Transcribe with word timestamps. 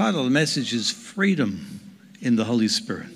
title 0.00 0.20
of 0.20 0.24
the 0.24 0.30
message 0.30 0.72
is 0.72 0.90
Freedom 0.90 1.78
in 2.22 2.34
the 2.34 2.44
Holy 2.44 2.68
Spirit. 2.68 3.08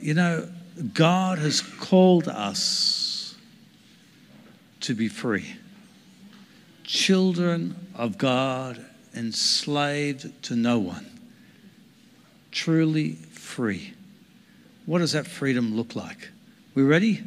You 0.00 0.14
know, 0.14 0.48
God 0.94 1.38
has 1.40 1.60
called 1.60 2.26
us 2.26 3.34
to 4.80 4.94
be 4.94 5.08
free. 5.08 5.56
Children 6.84 7.76
of 7.94 8.16
God, 8.16 8.82
enslaved 9.14 10.42
to 10.44 10.56
no 10.56 10.78
one, 10.78 11.04
truly 12.50 13.12
free. 13.12 13.92
What 14.86 15.00
does 15.00 15.12
that 15.12 15.26
freedom 15.26 15.76
look 15.76 15.94
like? 15.94 16.30
We 16.74 16.82
ready? 16.82 17.22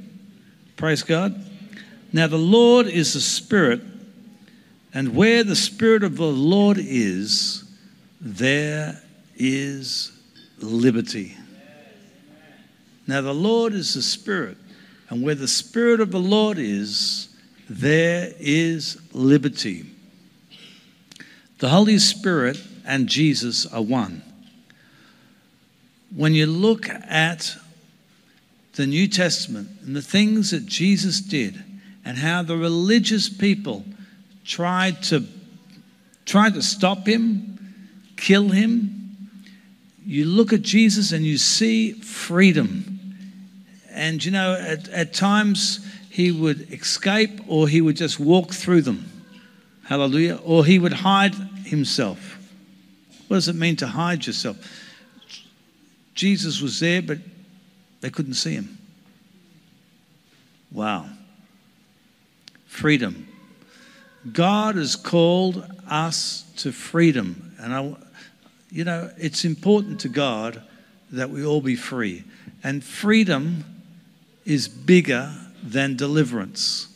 Praise 0.78 1.04
God. 1.04 1.46
Now, 2.12 2.26
the 2.26 2.40
Lord 2.40 2.88
is 2.88 3.14
the 3.14 3.22
Spirit, 3.22 3.82
and 4.96 5.16
where 5.16 5.44
the 5.44 5.56
Spirit 5.56 6.04
of 6.04 6.18
the 6.18 6.24
Lord 6.24 6.80
is, 6.80 7.61
there 8.22 9.02
is 9.36 10.12
liberty. 10.60 11.36
Now, 13.08 13.22
the 13.22 13.34
Lord 13.34 13.74
is 13.74 13.96
the 13.96 14.02
Spirit, 14.04 14.58
and 15.10 15.24
where 15.24 15.36
the 15.36 15.48
Spirit 15.48 16.00
of 16.00 16.12
the 16.12 16.20
Lord 16.20 16.60
is, 16.60 17.36
there 17.68 18.32
is 18.40 19.02
liberty. 19.12 19.86
The 21.58 21.70
Holy 21.70 21.98
Spirit 21.98 22.62
and 22.86 23.08
Jesus 23.08 23.66
are 23.66 23.82
one. 23.82 24.22
When 26.16 26.34
you 26.34 26.46
look 26.46 26.90
at 26.90 27.56
the 28.74 28.86
New 28.86 29.08
Testament 29.08 29.70
and 29.86 29.96
the 29.96 30.02
things 30.02 30.52
that 30.52 30.66
Jesus 30.66 31.22
did 31.22 31.64
and 32.04 32.18
how 32.18 32.44
the 32.44 32.58
religious 32.58 33.30
people 33.30 33.86
tried 34.46 35.04
to 35.04 35.26
tried 36.26 36.54
to 36.54 36.62
stop 36.62 37.08
him, 37.08 37.51
kill 38.22 38.50
him, 38.50 39.02
you 40.06 40.26
look 40.26 40.54
at 40.54 40.62
Jesus 40.62 41.12
and 41.12 41.26
you 41.26 41.38
see 41.38 41.94
freedom. 41.94 43.00
And 43.90 44.24
you 44.24 44.32
know, 44.32 44.54
at, 44.54 44.88
at 44.90 45.14
times 45.14 45.86
he 46.10 46.32
would 46.32 46.72
escape 46.72 47.42
or 47.48 47.68
he 47.68 47.82
would 47.82 47.98
just 47.98 48.20
walk 48.20 48.54
through 48.54 48.84
them. 48.84 49.12
Hallelujah. 49.84 50.40
Or 50.46 50.64
he 50.64 50.80
would 50.80 50.94
hide 50.94 51.34
himself. 51.66 52.38
What 53.28 53.38
does 53.38 53.48
it 53.48 53.56
mean 53.56 53.76
to 53.78 53.88
hide 53.88 54.26
yourself? 54.26 54.58
Jesus 56.14 56.62
was 56.62 56.80
there, 56.80 57.02
but 57.02 57.18
they 58.02 58.10
couldn't 58.10 58.36
see 58.36 58.54
him. 58.54 58.78
Wow. 60.72 61.10
Freedom. 62.68 63.28
God 64.32 64.76
has 64.76 64.96
called 64.96 65.66
us 65.90 66.46
to 66.58 66.72
freedom. 66.72 67.54
And 67.60 67.74
I, 67.74 67.96
you 68.72 68.86
know, 68.86 69.12
it's 69.18 69.44
important 69.44 70.00
to 70.02 70.10
God 70.10 70.64
that 71.12 71.30
we 71.30 71.46
all 71.46 71.62
be 71.62 71.76
free. 71.76 72.24
And 72.64 72.84
freedom 72.84 73.66
is 74.46 74.68
bigger 74.68 75.34
than 75.62 75.98
deliverance. 75.98 76.88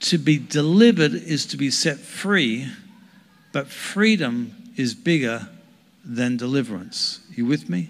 To 0.00 0.18
be 0.18 0.38
delivered 0.38 1.14
is 1.14 1.46
to 1.46 1.56
be 1.56 1.70
set 1.70 1.98
free, 1.98 2.68
but 3.52 3.68
freedom 3.68 4.54
is 4.76 4.94
bigger 4.94 5.48
than 6.04 6.36
deliverance. 6.36 7.20
You 7.34 7.46
with 7.46 7.68
me? 7.68 7.88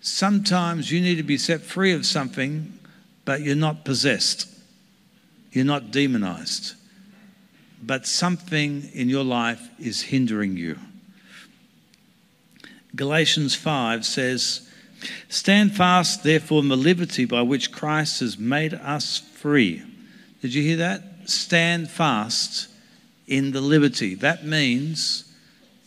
Sometimes 0.00 0.90
you 0.92 1.00
need 1.00 1.16
to 1.16 1.22
be 1.24 1.38
set 1.38 1.62
free 1.62 1.92
of 1.92 2.06
something, 2.06 2.72
but 3.24 3.40
you're 3.40 3.56
not 3.56 3.84
possessed. 3.84 4.48
You're 5.50 5.64
not 5.64 5.90
demonized. 5.90 6.74
But 7.82 8.06
something 8.06 8.90
in 8.94 9.08
your 9.08 9.24
life 9.24 9.68
is 9.78 10.02
hindering 10.02 10.56
you. 10.56 10.78
Galatians 12.94 13.54
5 13.54 14.04
says, 14.04 14.68
Stand 15.28 15.76
fast, 15.76 16.24
therefore, 16.24 16.62
in 16.62 16.68
the 16.68 16.76
liberty 16.76 17.26
by 17.26 17.42
which 17.42 17.70
Christ 17.70 18.20
has 18.20 18.38
made 18.38 18.74
us 18.74 19.18
free. 19.18 19.82
Did 20.40 20.54
you 20.54 20.62
hear 20.62 20.78
that? 20.78 21.02
Stand 21.26 21.90
fast 21.90 22.68
in 23.26 23.52
the 23.52 23.60
liberty. 23.60 24.14
That 24.14 24.46
means 24.46 25.32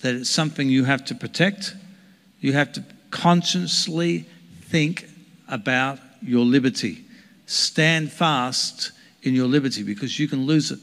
that 0.02 0.16
it's 0.16 0.30
something 0.30 0.70
you 0.70 0.84
have 0.86 1.04
to 1.06 1.16
protect. 1.16 1.74
You 2.40 2.54
have 2.54 2.72
to 2.74 2.84
consciously 3.12 4.26
think 4.64 5.08
about 5.48 6.00
your 6.22 6.46
liberty. 6.46 7.04
Stand 7.46 8.12
fast 8.12 8.92
in 9.24 9.34
your 9.34 9.48
liberty 9.48 9.84
because 9.84 10.20
you 10.20 10.28
can 10.28 10.46
lose 10.46 10.72
it. 10.72 10.80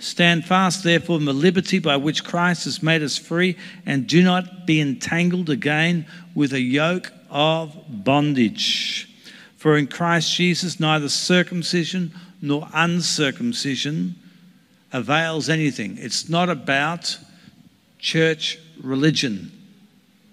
Stand 0.00 0.44
fast, 0.44 0.84
therefore, 0.84 1.18
in 1.18 1.24
the 1.24 1.32
liberty 1.32 1.78
by 1.78 1.96
which 1.96 2.24
Christ 2.24 2.64
has 2.64 2.82
made 2.82 3.02
us 3.02 3.16
free, 3.16 3.56
and 3.86 4.06
do 4.06 4.22
not 4.22 4.66
be 4.66 4.80
entangled 4.80 5.50
again 5.50 6.06
with 6.34 6.52
a 6.52 6.60
yoke 6.60 7.12
of 7.30 7.76
bondage. 7.88 9.08
For 9.56 9.76
in 9.76 9.86
Christ 9.86 10.34
Jesus, 10.34 10.78
neither 10.78 11.08
circumcision 11.08 12.12
nor 12.42 12.68
uncircumcision 12.74 14.14
avails 14.92 15.48
anything. 15.48 15.96
It's 15.98 16.28
not 16.28 16.50
about 16.50 17.18
church 17.98 18.58
religion, 18.82 19.50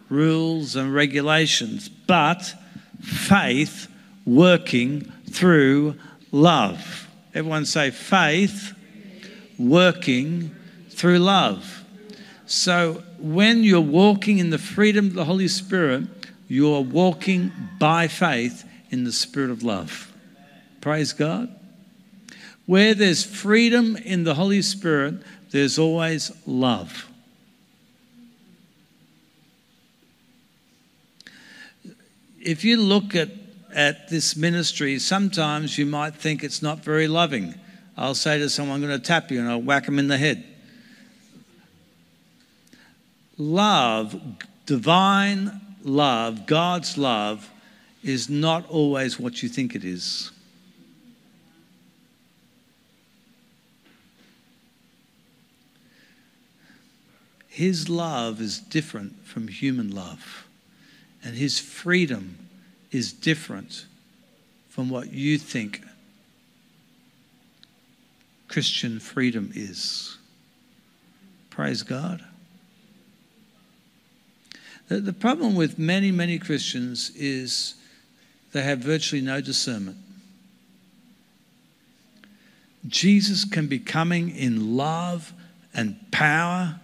rules 0.09 0.75
and 0.75 0.93
regulations, 0.93 1.87
but 1.87 2.53
faith 3.01 3.87
working 4.25 5.11
through 5.31 5.95
love. 6.31 7.07
Everyone 7.33 7.65
say 7.65 7.91
faith 7.91 8.73
working 9.69 10.55
through 10.89 11.19
love. 11.19 11.83
So 12.45 13.03
when 13.19 13.63
you're 13.63 13.81
walking 13.81 14.39
in 14.39 14.49
the 14.49 14.57
freedom 14.57 15.07
of 15.07 15.13
the 15.13 15.25
Holy 15.25 15.47
Spirit, 15.47 16.03
you're 16.47 16.81
walking 16.81 17.51
by 17.79 18.07
faith 18.07 18.65
in 18.89 19.03
the 19.03 19.11
Spirit 19.11 19.51
of 19.51 19.63
love. 19.63 20.11
Praise 20.81 21.13
God. 21.13 21.53
Where 22.65 22.93
there's 22.93 23.23
freedom 23.23 23.95
in 23.97 24.23
the 24.23 24.35
Holy 24.35 24.61
Spirit, 24.61 25.15
there's 25.51 25.79
always 25.79 26.31
love. 26.45 27.07
if 32.41 32.63
you 32.63 32.77
look 32.77 33.15
at, 33.15 33.29
at 33.73 34.09
this 34.09 34.35
ministry, 34.35 34.99
sometimes 34.99 35.77
you 35.77 35.85
might 35.85 36.15
think 36.15 36.43
it's 36.43 36.61
not 36.61 36.79
very 36.79 37.07
loving. 37.07 37.55
I'll 38.01 38.15
say 38.15 38.39
to 38.39 38.49
someone, 38.49 38.81
I'm 38.81 38.87
going 38.87 38.99
to 38.99 39.05
tap 39.05 39.29
you 39.29 39.39
and 39.39 39.47
I'll 39.47 39.61
whack 39.61 39.85
them 39.85 39.99
in 39.99 40.07
the 40.07 40.17
head. 40.17 40.43
Love, 43.37 44.19
divine 44.65 45.61
love, 45.83 46.47
God's 46.47 46.97
love, 46.97 47.47
is 48.03 48.27
not 48.27 48.67
always 48.71 49.19
what 49.19 49.43
you 49.43 49.49
think 49.49 49.75
it 49.75 49.85
is. 49.85 50.31
His 57.49 57.87
love 57.87 58.41
is 58.41 58.57
different 58.57 59.27
from 59.27 59.47
human 59.47 59.93
love 59.93 60.47
and 61.23 61.35
his 61.35 61.59
freedom 61.59 62.49
is 62.91 63.13
different 63.13 63.85
from 64.69 64.89
what 64.89 65.13
you 65.13 65.37
think 65.37 65.83
Christian 68.51 68.99
freedom 68.99 69.51
is. 69.55 70.17
Praise 71.49 71.83
God. 71.83 72.23
The, 74.87 74.99
the 74.99 75.13
problem 75.13 75.55
with 75.55 75.79
many, 75.79 76.11
many 76.11 76.37
Christians 76.37 77.11
is 77.15 77.75
they 78.51 78.61
have 78.61 78.79
virtually 78.79 79.21
no 79.21 79.39
discernment. 79.41 79.97
Jesus 82.87 83.45
can 83.45 83.67
be 83.67 83.79
coming 83.79 84.35
in 84.35 84.75
love 84.75 85.33
and 85.73 85.97
power 86.11 86.79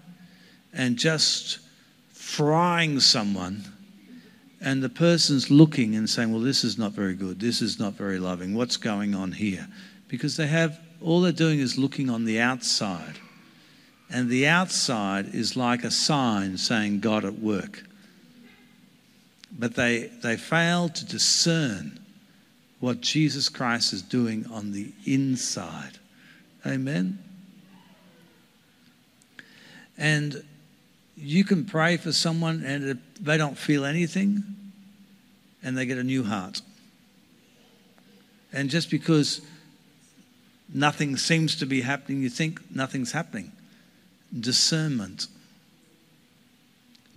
and 0.72 0.98
just 0.98 1.60
frying 2.14 3.00
someone 3.00 3.64
and 4.62 4.82
the 4.82 4.90
person's 4.90 5.52
looking 5.52 5.96
and 5.96 6.10
saying, 6.10 6.32
Well, 6.32 6.42
this 6.42 6.64
is 6.64 6.78
not 6.78 6.94
very 6.94 7.14
good. 7.14 7.40
This 7.40 7.62
is 7.62 7.80
not 7.80 7.94
very 7.94 8.20
loving. 8.20 8.56
What's 8.56 8.78
going 8.78 9.14
on 9.14 9.32
here? 9.32 9.68
Because 10.08 10.38
they 10.38 10.48
have, 10.48 10.80
all 11.02 11.22
they're 11.22 11.32
doing 11.32 11.60
is 11.60 11.78
looking 11.78 12.10
on 12.10 12.26
the 12.26 12.40
outside. 12.40 13.20
And 14.10 14.30
the 14.30 14.48
outside 14.48 15.34
is 15.34 15.56
like 15.56 15.84
a 15.84 15.92
sign 15.92 16.58
saying 16.58 17.02
God 17.02 17.26
at 17.26 17.40
work. 17.40 17.84
But 19.52 19.76
they, 19.76 20.10
they 20.22 20.38
fail 20.38 20.90
to 20.90 21.06
discern 21.06 22.00
what 22.80 23.02
Jesus 23.02 23.50
Christ 23.50 23.92
is 23.94 24.02
doing 24.02 24.46
on 24.52 24.72
the 24.72 24.92
inside. 25.06 25.98
Amen? 26.66 27.20
And 29.98 30.44
you 31.16 31.44
can 31.44 31.66
pray 31.66 31.98
for 31.98 32.12
someone 32.12 32.64
and 32.64 33.02
they 33.20 33.38
don't 33.38 33.58
feel 33.58 33.84
anything 33.84 34.44
and 35.64 35.78
they 35.78 35.86
get 35.86 35.98
a 35.98 36.04
new 36.04 36.24
heart. 36.24 36.62
And 38.54 38.70
just 38.70 38.90
because 38.92 39.42
nothing 40.74 41.18
seems 41.18 41.56
to 41.58 41.66
be 41.66 41.82
happening, 41.82 42.22
you 42.22 42.30
think 42.30 42.60
nothing's 42.74 43.12
happening. 43.12 43.52
discernment. 44.38 45.28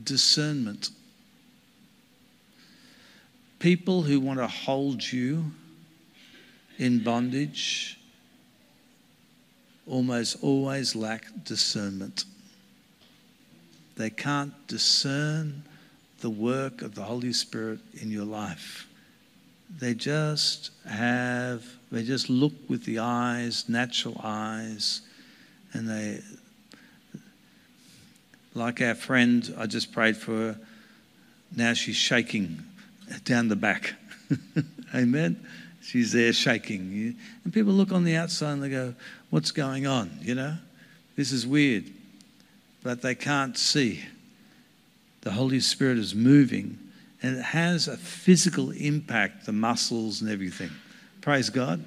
Discernment. 0.03 0.91
People 3.59 4.03
who 4.03 4.21
want 4.21 4.39
to 4.39 4.47
hold 4.47 5.13
you 5.13 5.53
in 6.79 7.03
bondage 7.03 7.99
almost 9.87 10.43
always 10.43 10.95
lack 10.95 11.27
discernment. 11.45 12.25
They 13.97 14.09
can't 14.09 14.55
discern 14.67 15.65
the 16.21 16.31
work 16.31 16.81
of 16.81 16.95
the 16.95 17.03
Holy 17.03 17.33
Spirit 17.33 17.81
in 18.01 18.11
your 18.11 18.25
life. 18.25 18.87
They 19.79 19.95
just 19.95 20.71
have, 20.89 21.65
they 21.91 22.03
just 22.05 22.31
look 22.31 22.53
with 22.69 22.85
the 22.85 23.01
eyes, 23.01 23.69
natural 23.69 24.21
eyes, 24.23 25.01
and 25.73 25.89
they, 25.89 26.21
like 28.55 28.81
our 28.81 28.95
friend, 28.95 29.55
I 29.59 29.67
just 29.67 29.93
prayed 29.93 30.17
for 30.17 30.33
her. 30.33 30.61
Now 31.57 31.73
she's 31.73 31.97
shaking 31.97 32.63
down 33.25 33.49
the 33.49 33.57
back. 33.57 33.95
Amen. 34.95 35.45
She's 35.83 36.13
there 36.13 36.33
shaking. 36.33 37.17
And 37.45 37.53
people 37.53 37.73
look 37.73 37.91
on 37.91 38.05
the 38.05 38.17
outside 38.17 38.53
and 38.53 38.63
they 38.63 38.69
go, 38.69 38.95
What's 39.31 39.51
going 39.51 39.87
on? 39.87 40.11
You 40.21 40.35
know, 40.35 40.57
this 41.17 41.33
is 41.33 41.47
weird. 41.47 41.85
But 42.83 43.03
they 43.03 43.15
can't 43.15 43.57
see. 43.57 44.03
The 45.23 45.33
Holy 45.33 45.61
Spirit 45.61 45.99
is 45.99 46.15
moving 46.15 46.79
and 47.23 47.37
it 47.37 47.43
has 47.43 47.89
a 47.89 47.97
physical 47.97 48.71
impact, 48.71 49.47
the 49.47 49.53
muscles 49.53 50.23
and 50.23 50.31
everything. 50.31 50.71
Praise 51.21 51.51
God. 51.51 51.85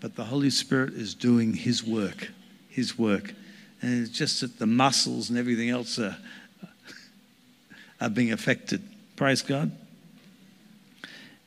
But 0.00 0.16
the 0.16 0.24
Holy 0.24 0.50
Spirit 0.50 0.94
is 0.94 1.14
doing 1.14 1.54
His 1.54 1.84
work, 1.84 2.30
His 2.68 2.98
work. 2.98 3.34
And 3.82 4.02
it's 4.02 4.16
just 4.16 4.40
that 4.40 4.58
the 4.58 4.66
muscles 4.66 5.30
and 5.30 5.38
everything 5.38 5.70
else 5.70 5.98
are, 5.98 6.16
are 8.00 8.10
being 8.10 8.32
affected. 8.32 8.82
Praise 9.16 9.42
God. 9.42 9.72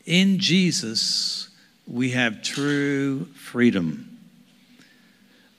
In 0.06 0.40
Jesus, 0.40 1.50
we 1.88 2.12
have 2.12 2.42
true 2.42 3.26
freedom. 3.36 4.18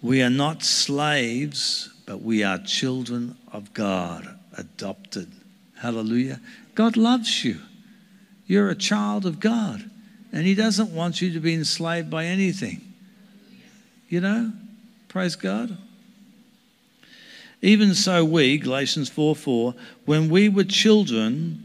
We 0.00 0.22
are 0.22 0.30
not 0.30 0.62
slaves, 0.62 1.88
but 2.06 2.22
we 2.22 2.42
are 2.42 2.58
children 2.58 3.36
of 3.52 3.72
God, 3.72 4.28
adopted. 4.56 5.30
Hallelujah. 5.78 6.40
God 6.74 6.96
loves 6.96 7.44
you. 7.44 7.60
You're 8.46 8.70
a 8.70 8.74
child 8.74 9.24
of 9.26 9.40
God, 9.40 9.88
and 10.32 10.46
He 10.46 10.54
doesn't 10.54 10.94
want 10.94 11.20
you 11.20 11.32
to 11.32 11.40
be 11.40 11.54
enslaved 11.54 12.10
by 12.10 12.24
anything. 12.24 12.80
You 14.08 14.20
know? 14.20 14.52
Praise 15.08 15.36
God. 15.36 15.76
Even 17.60 17.94
so, 17.94 18.24
we, 18.24 18.58
Galatians 18.58 19.08
4 19.08 19.36
4, 19.36 19.74
when 20.04 20.28
we 20.28 20.48
were 20.48 20.64
children, 20.64 21.64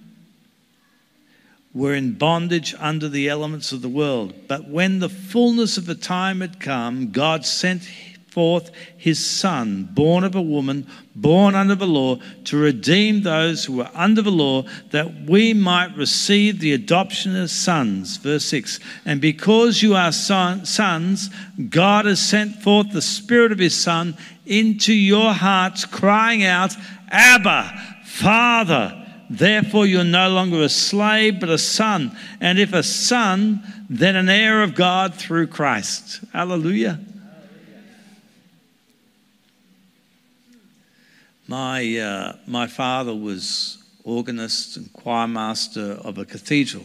were 1.74 1.94
in 1.94 2.14
bondage 2.14 2.75
under 2.80 3.08
the 3.08 3.30
elements 3.30 3.72
of 3.72 3.81
the 3.81 3.90
world. 3.90 4.34
But 4.48 4.68
when 4.68 5.00
the 5.00 5.10
fullness 5.10 5.78
of 5.78 5.86
the 5.86 5.96
time 5.96 6.42
had 6.42 6.60
come, 6.60 7.12
God 7.12 7.46
sent 7.46 7.84
forth 8.38 8.69
his 8.95 9.25
Son, 9.25 9.89
born 9.94 10.24
of 10.24 10.36
a 10.36 10.42
woman, 10.44 10.86
born 11.16 11.56
under 11.56 11.74
the 11.74 11.88
law, 11.88 12.19
to 12.44 12.56
redeem 12.56 13.24
those 13.24 13.66
who 13.66 13.78
were 13.78 13.89
under 13.95 14.22
the 14.22 14.30
law, 14.30 14.62
that 14.92 15.28
we 15.28 15.56
might 15.56 15.98
receive 15.98 16.60
the 16.60 16.72
adoption 16.72 17.36
as 17.36 17.51
sons. 17.51 18.18
Verse 18.18 18.45
6 18.45 18.80
And 19.06 19.19
because 19.19 19.81
you 19.81 19.95
are 19.95 20.12
son, 20.12 20.68
sons, 20.68 21.31
God 21.69 22.06
has 22.06 22.22
sent 22.22 22.62
forth 22.62 22.92
the 22.92 23.01
Spirit 23.01 23.51
of 23.51 23.57
his 23.57 23.75
Son 23.75 24.16
into 24.45 24.94
your 24.94 25.34
hearts, 25.34 25.84
crying 25.86 26.44
out, 26.44 26.75
Abba, 27.10 28.04
Father. 28.06 29.04
Therefore, 29.31 29.88
you're 29.88 30.04
no 30.04 30.30
longer 30.30 30.62
a 30.62 30.69
slave, 30.69 31.39
but 31.39 31.50
a 31.50 31.57
son. 31.57 32.16
And 32.39 32.60
if 32.60 32.72
a 32.72 32.84
son, 32.84 33.63
then 33.89 34.16
an 34.16 34.30
heir 34.30 34.62
of 34.62 34.75
God 34.75 35.16
through 35.16 35.48
Christ. 35.48 36.19
Hallelujah. 36.34 37.00
My, 41.50 41.98
uh, 41.98 42.36
my 42.46 42.68
father 42.68 43.16
was 43.16 43.78
organist 44.04 44.76
and 44.76 44.92
choir 44.92 45.28
master 45.28 45.98
of 46.04 46.18
a 46.18 46.26
cathedral. 46.26 46.84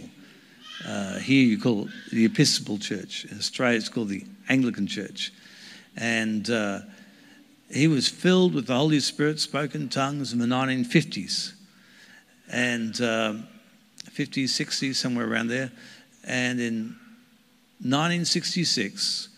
Uh, 0.87 1.19
here 1.19 1.45
you 1.45 1.59
call 1.59 1.87
it 1.87 1.91
the 2.13 2.25
Episcopal 2.25 2.79
Church. 2.79 3.25
In 3.25 3.39
Australia, 3.39 3.79
it's 3.79 3.89
called 3.89 4.09
the 4.09 4.25
Anglican 4.49 4.87
Church. 4.87 5.33
And 5.97 6.49
uh, 6.49 6.81
he 7.73 7.89
was 7.89 8.07
filled 8.07 8.55
with 8.55 8.69
the 8.69 8.77
Holy 8.77 9.01
Spirit, 9.01 9.41
spoken 9.41 9.89
tongues 9.89 10.33
in 10.33 10.39
the 10.39 10.47
1950s 10.47 11.55
and 12.49 13.01
um, 13.01 13.49
50s, 14.11 14.45
60s, 14.45 14.95
somewhere 14.95 15.29
around 15.29 15.49
there. 15.49 15.73
And 16.23 16.61
in 16.61 16.97
1966, 17.81 19.29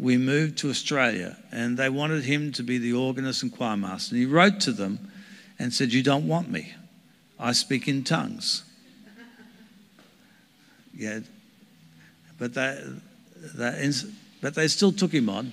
we 0.00 0.16
moved 0.16 0.56
to 0.58 0.70
Australia, 0.70 1.36
and 1.52 1.76
they 1.76 1.90
wanted 1.90 2.24
him 2.24 2.52
to 2.52 2.62
be 2.62 2.78
the 2.78 2.94
organist 2.94 3.42
and 3.42 3.54
choir 3.54 3.76
master. 3.76 4.14
And 4.14 4.20
he 4.20 4.26
wrote 4.26 4.58
to 4.60 4.72
them 4.72 5.10
and 5.58 5.74
said, 5.74 5.92
You 5.92 6.02
don't 6.02 6.26
want 6.26 6.50
me. 6.50 6.72
I 7.38 7.52
speak 7.52 7.86
in 7.86 8.04
tongues. 8.04 8.64
Yeah, 10.92 11.20
but 12.38 12.52
they, 12.52 12.82
they, 13.54 13.90
but 14.42 14.54
they 14.54 14.68
still 14.68 14.92
took 14.92 15.12
him 15.12 15.30
on, 15.30 15.52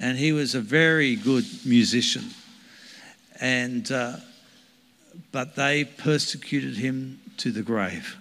and 0.00 0.18
he 0.18 0.32
was 0.32 0.54
a 0.54 0.60
very 0.60 1.16
good 1.16 1.44
musician. 1.64 2.24
And 3.40 3.90
uh, 3.90 4.16
but 5.30 5.54
they 5.54 5.84
persecuted 5.84 6.76
him 6.76 7.20
to 7.38 7.52
the 7.52 7.62
grave. 7.62 8.16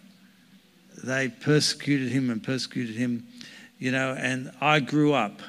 They 1.04 1.30
persecuted 1.30 2.10
him 2.10 2.30
and 2.30 2.42
persecuted 2.42 2.96
him, 2.96 3.28
you 3.80 3.92
know, 3.92 4.16
and 4.18 4.52
I 4.62 4.80
grew 4.80 5.14
up. 5.14 5.42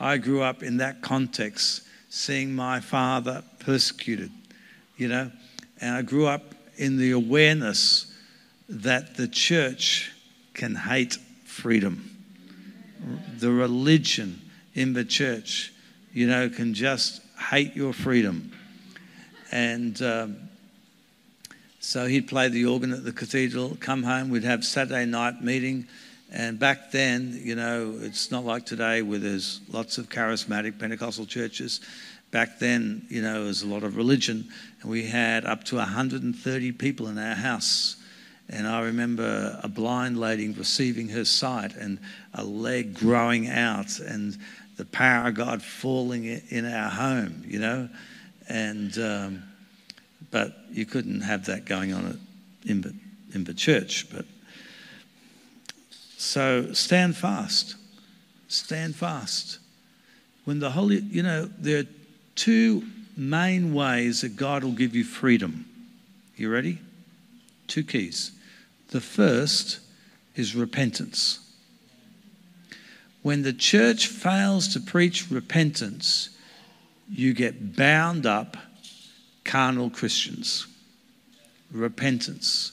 I 0.00 0.18
grew 0.18 0.42
up 0.42 0.62
in 0.62 0.76
that 0.78 1.02
context, 1.02 1.82
seeing 2.08 2.54
my 2.54 2.80
father 2.80 3.42
persecuted, 3.58 4.30
you 4.96 5.08
know, 5.08 5.30
and 5.80 5.96
I 5.96 6.02
grew 6.02 6.26
up 6.26 6.54
in 6.76 6.96
the 6.96 7.12
awareness 7.12 8.12
that 8.68 9.16
the 9.16 9.28
church 9.28 10.12
can 10.54 10.74
hate 10.74 11.18
freedom. 11.44 12.10
The 13.38 13.50
religion 13.50 14.40
in 14.74 14.92
the 14.92 15.04
church, 15.04 15.72
you 16.12 16.26
know, 16.26 16.48
can 16.48 16.74
just 16.74 17.20
hate 17.50 17.74
your 17.74 17.92
freedom. 17.92 18.52
And, 19.50 20.00
um, 20.02 20.36
so 21.80 22.06
he'd 22.06 22.28
play 22.28 22.48
the 22.48 22.66
organ 22.66 22.92
at 22.92 23.04
the 23.04 23.12
cathedral, 23.12 23.76
come 23.80 24.02
home, 24.02 24.28
we'd 24.30 24.44
have 24.44 24.64
Saturday 24.64 25.06
night 25.06 25.42
meeting. 25.42 25.86
And 26.30 26.58
back 26.58 26.90
then, 26.90 27.40
you 27.42 27.54
know, 27.54 27.94
it's 28.00 28.30
not 28.30 28.44
like 28.44 28.66
today 28.66 29.00
where 29.02 29.18
there's 29.18 29.60
lots 29.70 29.96
of 29.96 30.10
charismatic 30.10 30.78
Pentecostal 30.78 31.24
churches. 31.24 31.80
Back 32.30 32.58
then, 32.58 33.06
you 33.08 33.22
know, 33.22 33.34
there 33.34 33.44
was 33.44 33.62
a 33.62 33.66
lot 33.66 33.82
of 33.82 33.96
religion, 33.96 34.48
and 34.82 34.90
we 34.90 35.06
had 35.06 35.46
up 35.46 35.64
to 35.64 35.76
130 35.76 36.72
people 36.72 37.08
in 37.08 37.18
our 37.18 37.34
house. 37.34 37.96
And 38.50 38.66
I 38.66 38.82
remember 38.82 39.58
a 39.62 39.68
blind 39.68 40.18
lady 40.18 40.48
receiving 40.50 41.08
her 41.08 41.24
sight 41.24 41.74
and 41.74 41.98
a 42.34 42.44
leg 42.44 42.94
growing 42.94 43.48
out, 43.48 43.98
and 43.98 44.36
the 44.76 44.84
power 44.84 45.28
of 45.28 45.34
God 45.34 45.62
falling 45.62 46.24
in 46.24 46.66
our 46.66 46.90
home, 46.90 47.42
you 47.46 47.58
know. 47.58 47.88
And 48.50 48.98
um, 48.98 49.42
but 50.30 50.56
you 50.70 50.84
couldn't 50.84 51.22
have 51.22 51.46
that 51.46 51.64
going 51.64 51.94
on 51.94 52.20
in 52.66 53.44
the 53.44 53.54
church. 53.54 54.06
But 54.12 54.26
so 56.18 56.72
stand 56.72 57.16
fast. 57.16 57.76
Stand 58.48 58.96
fast. 58.96 59.60
When 60.44 60.58
the 60.58 60.70
Holy, 60.70 60.98
you 60.98 61.22
know, 61.22 61.48
there 61.58 61.80
are 61.80 61.86
two 62.34 62.82
main 63.16 63.72
ways 63.72 64.22
that 64.22 64.34
God 64.34 64.64
will 64.64 64.72
give 64.72 64.96
you 64.96 65.04
freedom. 65.04 65.66
You 66.36 66.50
ready? 66.50 66.80
Two 67.68 67.84
keys. 67.84 68.32
The 68.90 69.00
first 69.00 69.78
is 70.34 70.56
repentance. 70.56 71.38
When 73.22 73.42
the 73.42 73.52
church 73.52 74.08
fails 74.08 74.66
to 74.68 74.80
preach 74.80 75.30
repentance, 75.30 76.30
you 77.08 77.32
get 77.32 77.76
bound 77.76 78.26
up 78.26 78.56
carnal 79.44 79.88
Christians. 79.88 80.66
Repentance. 81.70 82.72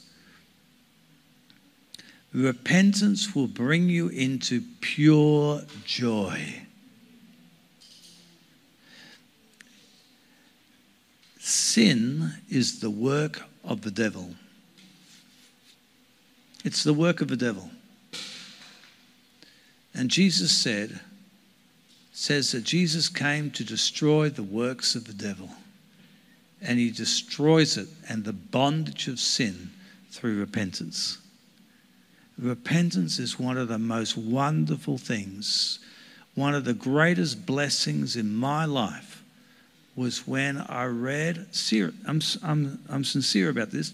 Repentance 2.36 3.34
will 3.34 3.48
bring 3.48 3.88
you 3.88 4.10
into 4.10 4.62
pure 4.82 5.62
joy. 5.86 6.64
Sin 11.40 12.34
is 12.50 12.82
the 12.82 12.90
work 12.90 13.44
of 13.64 13.84
the 13.84 13.92
devil. 13.92 14.36
It's 16.66 16.84
the 16.84 16.94
work 16.94 17.22
of 17.22 17.30
the 17.30 17.38
devil. 17.38 17.70
And 19.94 20.12
Jesus 20.12 20.52
said, 20.52 21.00
says 22.12 22.52
that 22.52 22.66
Jesus 22.66 23.08
came 23.08 23.50
to 23.52 23.64
destroy 23.64 24.30
the 24.30 24.44
works 24.44 24.94
of 24.94 25.06
the 25.06 25.14
devil. 25.14 25.50
and 26.62 26.80
he 26.80 26.90
destroys 26.90 27.78
it 27.78 27.88
and 28.10 28.24
the 28.24 28.34
bondage 28.34 29.08
of 29.08 29.20
sin 29.20 29.72
through 30.10 30.40
repentance. 30.40 31.20
Repentance 32.38 33.18
is 33.20 33.40
one 33.40 33.58
of 33.58 33.68
the 33.68 33.80
most 33.80 34.18
wonderful 34.18 34.98
things. 34.98 35.80
One 36.34 36.54
of 36.54 36.66
the 36.66 36.74
greatest 36.74 37.46
blessings 37.46 38.16
in 38.16 38.36
my 38.36 38.66
life 38.66 39.24
was 39.96 40.28
when 40.28 40.58
I 40.58 40.86
read, 40.86 41.48
I'm, 42.06 42.22
I'm, 42.44 42.80
I'm 42.90 43.04
sincere 43.06 43.50
about 43.50 43.72
this, 43.72 43.94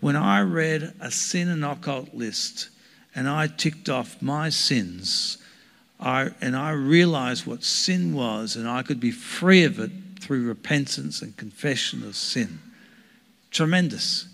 when 0.00 0.16
I 0.16 0.42
read 0.42 0.92
a 1.00 1.10
sin 1.10 1.48
and 1.48 1.64
occult 1.64 2.12
list 2.12 2.68
and 3.14 3.26
I 3.26 3.46
ticked 3.46 3.88
off 3.88 4.20
my 4.20 4.50
sins, 4.50 5.38
I, 5.98 6.30
and 6.42 6.54
I 6.54 6.72
realized 6.72 7.46
what 7.46 7.64
sin 7.64 8.12
was 8.14 8.56
and 8.56 8.68
I 8.68 8.82
could 8.82 9.00
be 9.00 9.10
free 9.10 9.64
of 9.64 9.80
it 9.80 9.90
through 10.20 10.46
repentance 10.46 11.22
and 11.22 11.34
confession 11.36 12.02
of 12.02 12.14
sin. 12.14 12.58
Tremendous 13.50 14.28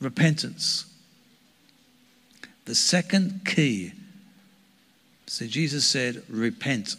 repentance. 0.00 0.84
The 2.66 2.74
second 2.74 3.42
key, 3.46 3.92
so 5.26 5.46
Jesus 5.46 5.86
said, 5.86 6.22
repent, 6.28 6.96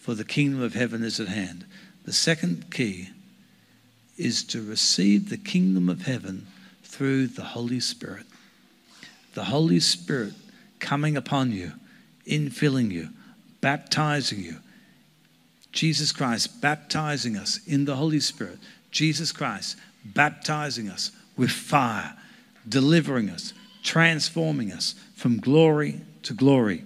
for 0.00 0.14
the 0.14 0.24
kingdom 0.24 0.62
of 0.62 0.74
heaven 0.74 1.02
is 1.02 1.20
at 1.20 1.28
hand. 1.28 1.64
The 2.04 2.12
second 2.12 2.72
key 2.72 3.10
is 4.16 4.42
to 4.44 4.62
receive 4.62 5.28
the 5.30 5.36
kingdom 5.36 5.88
of 5.88 6.02
heaven 6.02 6.46
through 6.82 7.28
the 7.28 7.44
Holy 7.44 7.80
Spirit. 7.80 8.26
The 9.34 9.44
Holy 9.44 9.78
Spirit 9.78 10.34
coming 10.80 11.16
upon 11.16 11.52
you, 11.52 11.72
infilling 12.26 12.90
you, 12.90 13.10
baptizing 13.60 14.40
you. 14.40 14.56
Jesus 15.70 16.10
Christ 16.10 16.60
baptizing 16.60 17.36
us 17.36 17.60
in 17.66 17.84
the 17.84 17.94
Holy 17.96 18.20
Spirit. 18.20 18.58
Jesus 18.90 19.30
Christ 19.30 19.76
baptizing 20.04 20.88
us 20.88 21.12
with 21.36 21.50
fire, 21.50 22.16
delivering 22.68 23.30
us, 23.30 23.52
transforming 23.82 24.72
us 24.72 24.94
from 25.14 25.38
glory 25.38 26.00
to 26.22 26.34
glory. 26.34 26.84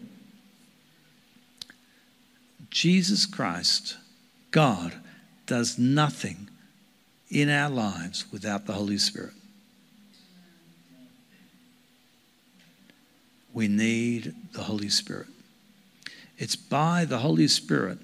Jesus 2.70 3.26
Christ, 3.26 3.96
God, 4.50 4.94
does 5.46 5.78
nothing 5.78 6.48
in 7.30 7.50
our 7.50 7.70
lives 7.70 8.30
without 8.32 8.66
the 8.66 8.72
Holy 8.72 8.98
Spirit. 8.98 9.34
We 13.52 13.68
need 13.68 14.34
the 14.52 14.62
Holy 14.62 14.88
Spirit. 14.88 15.28
It's 16.38 16.56
by 16.56 17.04
the 17.04 17.18
Holy 17.18 17.48
Spirit 17.48 17.98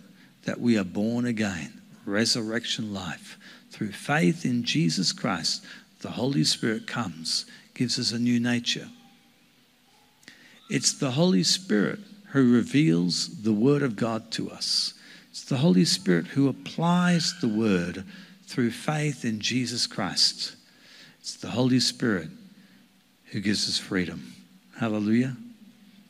that 0.44 0.60
we 0.60 0.78
are 0.78 0.84
born 0.84 1.24
again, 1.24 1.80
resurrection 2.04 2.92
life. 2.92 3.38
Through 3.70 3.92
faith 3.92 4.44
in 4.44 4.64
Jesus 4.64 5.12
Christ, 5.12 5.64
the 6.00 6.10
Holy 6.10 6.44
Spirit 6.44 6.86
comes, 6.86 7.46
gives 7.78 7.96
us 7.96 8.10
a 8.10 8.18
new 8.18 8.40
nature. 8.40 8.88
It's 10.68 10.92
the 10.92 11.12
Holy 11.12 11.44
Spirit 11.44 12.00
who 12.30 12.52
reveals 12.52 13.42
the 13.42 13.52
Word 13.52 13.82
of 13.82 13.94
God 13.94 14.32
to 14.32 14.50
us. 14.50 14.94
It's 15.30 15.44
the 15.44 15.58
Holy 15.58 15.84
Spirit 15.84 16.26
who 16.26 16.48
applies 16.48 17.38
the 17.40 17.48
Word 17.48 18.04
through 18.46 18.72
faith 18.72 19.24
in 19.24 19.38
Jesus 19.38 19.86
Christ. 19.86 20.56
It's 21.20 21.36
the 21.36 21.50
Holy 21.50 21.78
Spirit 21.78 22.30
who 23.26 23.38
gives 23.38 23.68
us 23.68 23.78
freedom. 23.78 24.34
Hallelujah. 24.80 25.36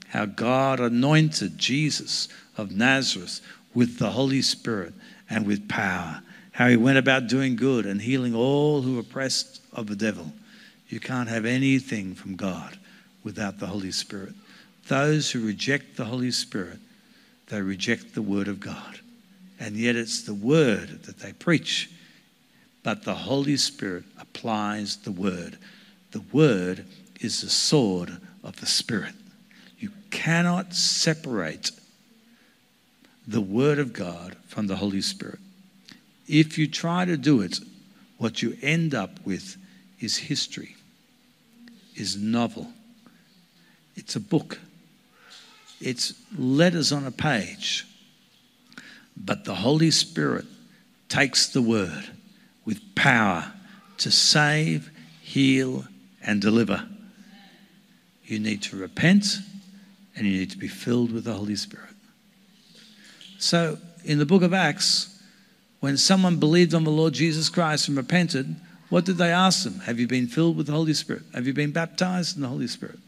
How 0.09 0.25
God 0.25 0.81
anointed 0.81 1.59
Jesus 1.59 2.29
of 2.57 2.75
Nazareth 2.75 3.43
with 3.75 3.99
the 3.99 4.13
Holy 4.13 4.41
Spirit 4.41 4.95
and 5.29 5.47
with 5.47 5.69
power. 5.69 6.23
How 6.53 6.69
he 6.69 6.77
went 6.77 6.97
about 6.97 7.27
doing 7.27 7.57
good 7.57 7.85
and 7.85 8.01
healing 8.01 8.35
all 8.35 8.81
who 8.81 8.95
were 8.95 9.01
oppressed 9.01 9.61
of 9.71 9.87
the 9.87 9.97
devil. 9.97 10.33
You 10.89 11.01
can't 11.01 11.29
have 11.29 11.45
anything 11.45 12.15
from 12.15 12.37
God 12.37 12.79
without 13.23 13.59
the 13.59 13.67
Holy 13.67 13.93
Spirit. 13.93 14.35
Those 14.89 15.31
who 15.31 15.47
reject 15.47 15.97
the 15.97 16.07
Holy 16.07 16.31
Spirit, 16.31 16.79
they 17.49 17.61
reject 17.61 18.15
the 18.15 18.23
Word 18.23 18.49
of 18.49 18.61
God. 18.61 19.01
And 19.61 19.77
yet 19.77 19.97
it's 19.97 20.23
the 20.23 20.35
Word 20.35 21.03
that 21.05 21.19
they 21.19 21.33
preach. 21.33 21.91
But 22.83 23.05
the 23.05 23.15
Holy 23.15 23.57
Spirit 23.57 24.05
applies 24.19 24.97
the 24.99 25.13
Word. 25.13 25.59
The 26.13 26.23
Word 26.33 26.87
is 27.21 27.43
the 27.43 27.51
sword 27.51 28.17
of 28.43 28.61
the 28.61 28.67
Spirit. 28.67 29.15
You 29.79 29.91
cannot 30.11 30.75
separate 30.75 31.71
the 33.27 33.41
Word 33.43 33.79
of 33.79 33.93
God 33.93 34.37
from 34.47 34.69
the 34.69 34.77
Holy 34.77 35.03
Spirit. 35.03 35.41
If 36.27 36.57
you 36.57 36.67
try 36.67 37.05
to 37.05 37.17
do 37.17 37.43
it, 37.43 37.59
what 38.17 38.43
you 38.43 38.57
end 38.63 38.95
up 38.95 39.11
with 39.27 39.57
is 40.01 40.17
history, 40.17 40.77
is 41.99 42.17
novel. 42.17 42.69
It's 43.97 44.17
a 44.17 44.21
book. 44.21 44.59
It's 45.81 46.15
letters 46.37 46.93
on 46.93 47.05
a 47.07 47.11
page. 47.11 47.87
But 49.17 49.45
the 49.45 49.57
Holy 49.57 49.91
Spirit 49.91 50.45
takes 51.09 51.49
the 51.49 51.63
word 51.63 52.05
with 52.65 52.95
power 52.95 53.53
to 53.99 54.11
save, 54.11 54.91
heal, 55.21 55.85
and 56.23 56.41
deliver. 56.41 56.87
You 58.25 58.39
need 58.39 58.63
to 58.63 58.77
repent 58.77 59.39
and 60.15 60.27
you 60.27 60.39
need 60.39 60.51
to 60.51 60.59
be 60.59 60.69
filled 60.69 61.13
with 61.13 61.25
the 61.25 61.33
Holy 61.33 61.57
Spirit. 61.57 61.95
So, 63.39 63.79
in 64.05 64.19
the 64.19 64.27
book 64.27 64.43
of 64.43 64.53
Acts, 64.53 65.23
when 65.81 65.97
someone 65.97 66.37
believed 66.37 66.75
on 66.75 66.85
the 66.85 66.91
Lord 66.91 67.15
Jesus 67.15 67.49
Christ 67.49 67.89
and 67.89 67.97
repented, 67.97 68.57
what 68.89 69.05
did 69.05 69.17
they 69.17 69.33
ask 69.33 69.65
them? 69.65 69.81
Have 69.81 69.99
you 69.99 70.07
been 70.07 70.27
filled 70.27 70.57
with 70.57 70.67
the 70.67 70.73
Holy 70.73 70.95
Spirit? 70.95 71.23
Have 71.35 71.47
you 71.47 71.53
been 71.53 71.73
baptized 71.73 72.37
in 72.37 72.43
the 72.43 72.49
Holy 72.49 72.67
Spirit? 72.67 72.99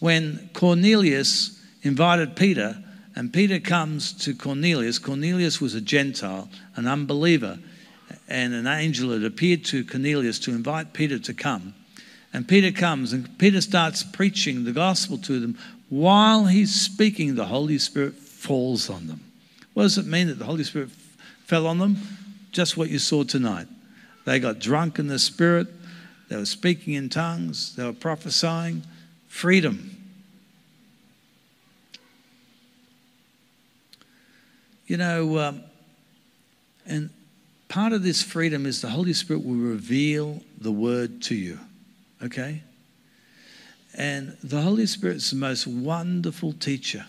When 0.00 0.50
Cornelius 0.52 1.62
invited 1.82 2.34
Peter, 2.34 2.82
and 3.14 3.32
Peter 3.32 3.60
comes 3.60 4.12
to 4.24 4.34
Cornelius, 4.34 4.98
Cornelius 4.98 5.60
was 5.60 5.74
a 5.74 5.80
Gentile, 5.80 6.48
an 6.76 6.86
unbeliever, 6.86 7.58
and 8.26 8.54
an 8.54 8.66
angel 8.66 9.12
had 9.12 9.24
appeared 9.24 9.64
to 9.66 9.84
Cornelius 9.84 10.38
to 10.40 10.50
invite 10.50 10.92
Peter 10.92 11.18
to 11.18 11.34
come. 11.34 11.74
And 12.32 12.48
Peter 12.48 12.72
comes, 12.72 13.12
and 13.12 13.38
Peter 13.38 13.60
starts 13.60 14.02
preaching 14.02 14.64
the 14.64 14.72
gospel 14.72 15.18
to 15.18 15.38
them 15.38 15.58
while 15.92 16.46
he's 16.46 16.74
speaking, 16.74 17.34
the 17.34 17.44
Holy 17.44 17.76
Spirit 17.76 18.14
falls 18.14 18.88
on 18.88 19.08
them. 19.08 19.20
What 19.74 19.82
does 19.82 19.98
it 19.98 20.06
mean 20.06 20.28
that 20.28 20.38
the 20.38 20.46
Holy 20.46 20.64
Spirit 20.64 20.88
fell 21.44 21.66
on 21.66 21.76
them? 21.76 21.98
Just 22.52 22.76
what 22.76 22.90
you 22.90 22.98
saw 22.98 23.24
tonight. 23.24 23.66
They 24.24 24.38
got 24.38 24.58
drunk 24.58 24.98
in 24.98 25.08
the 25.08 25.18
Spirit, 25.18 25.66
they 26.28 26.36
were 26.36 26.46
speaking 26.46 26.94
in 26.94 27.08
tongues, 27.08 27.74
they 27.74 27.84
were 27.84 27.92
prophesying. 27.92 28.84
Freedom. 29.26 29.96
You 34.86 34.98
know, 34.98 35.38
um, 35.38 35.62
and 36.84 37.08
part 37.68 37.94
of 37.94 38.02
this 38.02 38.22
freedom 38.22 38.66
is 38.66 38.82
the 38.82 38.90
Holy 38.90 39.14
Spirit 39.14 39.44
will 39.44 39.54
reveal 39.54 40.42
the 40.58 40.70
word 40.70 41.22
to 41.22 41.34
you. 41.34 41.58
Okay? 42.22 42.62
And 43.94 44.36
the 44.42 44.60
Holy 44.60 44.86
Spirit's 44.86 45.30
the 45.30 45.36
most 45.36 45.66
wonderful 45.66 46.52
teacher. 46.52 47.06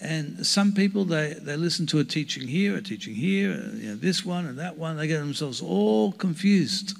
And 0.00 0.46
some 0.46 0.72
people, 0.72 1.04
they, 1.04 1.34
they 1.34 1.56
listen 1.56 1.86
to 1.88 1.98
a 1.98 2.04
teaching 2.04 2.48
here, 2.48 2.76
a 2.76 2.82
teaching 2.82 3.14
here, 3.14 3.52
uh, 3.52 3.76
you 3.76 3.88
know, 3.90 3.96
this 3.96 4.24
one 4.24 4.46
and 4.46 4.58
that 4.58 4.78
one. 4.78 4.96
They 4.96 5.06
get 5.06 5.18
themselves 5.18 5.60
all 5.60 6.12
confused. 6.12 6.96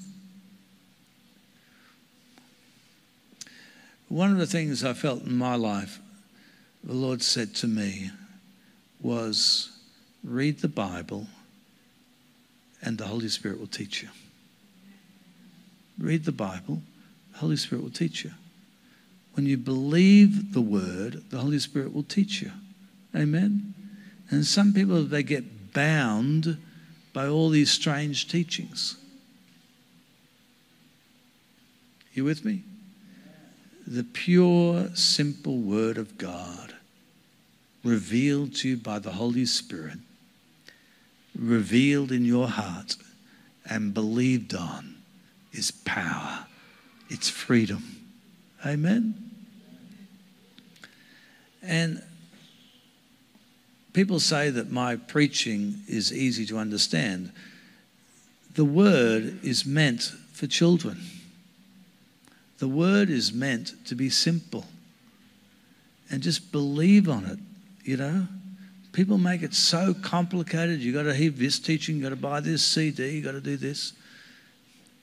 One 4.08 4.30
of 4.30 4.38
the 4.38 4.46
things 4.46 4.84
I 4.84 4.92
felt 4.92 5.22
in 5.24 5.34
my 5.36 5.54
life, 5.54 5.98
the 6.84 6.94
Lord 6.94 7.22
said 7.22 7.54
to 7.56 7.66
me, 7.66 8.10
was 9.00 9.70
read 10.22 10.58
the 10.58 10.68
Bible 10.68 11.26
and 12.82 12.98
the 12.98 13.06
Holy 13.06 13.28
Spirit 13.28 13.58
will 13.58 13.66
teach 13.66 14.02
you. 14.02 14.08
Read 15.98 16.24
the 16.24 16.32
Bible 16.32 16.82
the 17.32 17.38
Holy 17.38 17.56
Spirit 17.56 17.82
will 17.82 17.90
teach 17.90 18.24
you. 18.24 18.32
When 19.34 19.46
you 19.46 19.56
believe 19.56 20.52
the 20.52 20.60
word, 20.60 21.30
the 21.30 21.38
Holy 21.38 21.58
Spirit 21.58 21.94
will 21.94 22.02
teach 22.02 22.42
you. 22.42 22.50
Amen? 23.14 23.74
And 24.30 24.44
some 24.44 24.72
people, 24.72 25.04
they 25.04 25.22
get 25.22 25.72
bound 25.72 26.58
by 27.12 27.26
all 27.26 27.48
these 27.48 27.70
strange 27.70 28.28
teachings. 28.28 28.96
You 32.12 32.24
with 32.24 32.44
me? 32.44 32.62
The 33.86 34.04
pure, 34.04 34.94
simple 34.94 35.58
word 35.58 35.98
of 35.98 36.16
God, 36.18 36.74
revealed 37.82 38.54
to 38.56 38.70
you 38.70 38.76
by 38.76 38.98
the 38.98 39.12
Holy 39.12 39.46
Spirit, 39.46 39.98
revealed 41.36 42.12
in 42.12 42.24
your 42.24 42.48
heart 42.48 42.96
and 43.68 43.94
believed 43.94 44.54
on, 44.54 44.96
is 45.52 45.70
power 45.70 46.46
it's 47.10 47.28
freedom. 47.28 47.82
Amen? 48.64 49.14
And 51.60 52.02
people 53.92 54.20
say 54.20 54.50
that 54.50 54.70
my 54.70 54.96
preaching 54.96 55.82
is 55.88 56.12
easy 56.12 56.46
to 56.46 56.58
understand. 56.58 57.32
The 58.54 58.64
word 58.64 59.44
is 59.44 59.64
meant 59.64 60.12
for 60.32 60.46
children. 60.46 61.00
The 62.58 62.68
word 62.68 63.10
is 63.10 63.32
meant 63.32 63.72
to 63.86 63.94
be 63.94 64.10
simple. 64.10 64.66
And 66.10 66.22
just 66.22 66.52
believe 66.52 67.08
on 67.08 67.24
it, 67.24 67.38
you 67.84 67.96
know? 67.96 68.26
People 68.92 69.18
make 69.18 69.42
it 69.42 69.54
so 69.54 69.94
complicated. 69.94 70.80
You've 70.80 70.94
got 70.94 71.04
to 71.04 71.14
hear 71.14 71.30
this 71.30 71.58
teaching, 71.58 71.96
you've 71.96 72.04
got 72.04 72.10
to 72.10 72.16
buy 72.16 72.40
this 72.40 72.64
CD, 72.64 73.16
you've 73.16 73.24
got 73.24 73.32
to 73.32 73.40
do 73.40 73.56
this. 73.56 73.92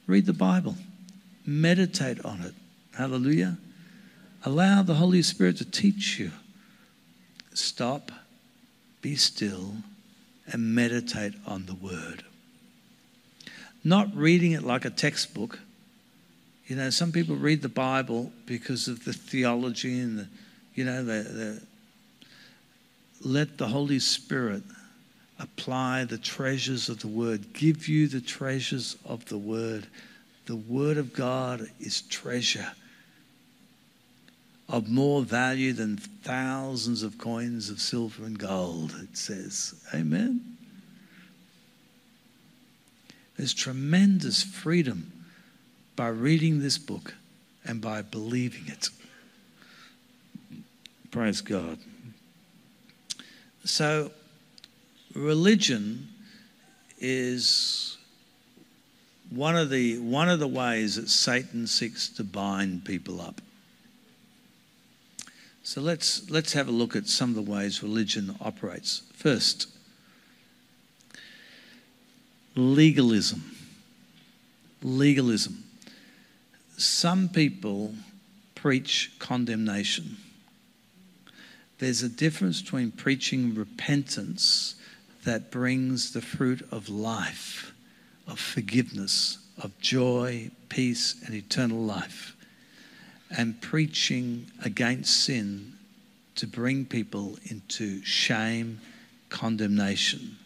Read 0.05 0.25
the 0.25 0.33
Bible, 0.33 0.75
meditate 1.45 2.23
on 2.25 2.41
it. 2.41 2.53
Hallelujah. 2.95 3.57
Allow 4.43 4.83
the 4.83 4.95
Holy 4.95 5.21
Spirit 5.21 5.57
to 5.57 5.65
teach 5.65 6.19
you. 6.19 6.31
Stop, 7.53 8.11
be 9.01 9.15
still, 9.15 9.75
and 10.51 10.73
meditate 10.73 11.33
on 11.45 11.65
the 11.65 11.75
Word. 11.75 12.23
Not 13.83 14.15
reading 14.15 14.53
it 14.53 14.63
like 14.63 14.85
a 14.85 14.89
textbook. 14.89 15.59
You 16.67 16.75
know, 16.75 16.89
some 16.89 17.11
people 17.11 17.35
read 17.35 17.61
the 17.61 17.69
Bible 17.69 18.31
because 18.45 18.87
of 18.87 19.05
the 19.05 19.13
theology 19.13 19.99
and 19.99 20.19
the, 20.19 20.27
you 20.75 20.83
know, 20.83 21.03
the, 21.03 21.23
the 21.23 21.61
let 23.21 23.57
the 23.57 23.67
Holy 23.67 23.99
Spirit 23.99 24.63
apply 25.39 26.05
the 26.05 26.17
treasures 26.17 26.89
of 26.89 26.99
the 26.99 27.07
Word, 27.07 27.53
give 27.53 27.87
you 27.87 28.07
the 28.07 28.21
treasures 28.21 28.95
of 29.05 29.25
the 29.25 29.37
Word. 29.37 29.87
The 30.45 30.55
Word 30.55 30.97
of 30.97 31.13
God 31.13 31.69
is 31.79 32.01
treasure 32.01 32.71
of 34.69 34.89
more 34.89 35.21
value 35.21 35.71
than 35.73 35.97
thousands 35.97 37.03
of 37.03 37.17
coins 37.17 37.69
of 37.69 37.79
silver 37.79 38.25
and 38.25 38.37
gold, 38.37 38.93
it 39.01 39.15
says. 39.17 39.75
Amen. 39.93 40.57
There's 43.37 43.53
tremendous 43.53 44.43
freedom 44.43 45.25
by 45.95 46.09
reading 46.09 46.59
this 46.59 46.77
book 46.77 47.15
and 47.65 47.79
by 47.79 48.01
believing 48.01 48.67
it. 48.67 48.89
Praise 51.11 51.41
God. 51.41 51.77
So, 53.63 54.11
religion 55.13 56.07
is 56.99 57.97
one 59.29 59.55
of 59.55 59.69
the 59.69 59.99
one 59.99 60.29
of 60.29 60.39
the 60.39 60.47
ways 60.47 60.95
that 60.95 61.09
Satan 61.09 61.67
seeks 61.67 62.09
to 62.09 62.23
bind 62.23 62.85
people 62.85 63.21
up. 63.21 63.41
So 65.67 65.81
let's 65.81 66.29
let's 66.29 66.53
have 66.53 66.69
a 66.69 66.71
look 66.71 66.95
at 66.95 67.09
some 67.09 67.31
of 67.31 67.35
the 67.35 67.41
ways 67.51 67.83
religion 67.83 68.37
operates. 68.39 69.01
First, 69.11 69.67
legalism. 72.55 73.43
Legalism. 74.81 75.65
Some 76.77 77.27
people 77.27 77.95
preach 78.55 79.11
condemnation. 79.19 80.15
There's 81.79 82.01
a 82.01 82.07
difference 82.07 82.61
between 82.61 82.91
preaching 82.91 83.53
repentance 83.53 84.75
that 85.25 85.51
brings 85.51 86.13
the 86.13 86.21
fruit 86.21 86.65
of 86.71 86.87
life, 86.87 87.73
of 88.25 88.39
forgiveness, 88.39 89.39
of 89.61 89.77
joy, 89.81 90.49
peace, 90.69 91.21
and 91.25 91.35
eternal 91.35 91.79
life, 91.79 92.36
and 93.35 93.59
preaching 93.61 94.47
against 94.63 95.23
sin 95.25 95.73
to 96.35 96.47
bring 96.47 96.85
people 96.85 97.37
into 97.49 98.03
shame, 98.03 98.79
condemnation. 99.29 100.37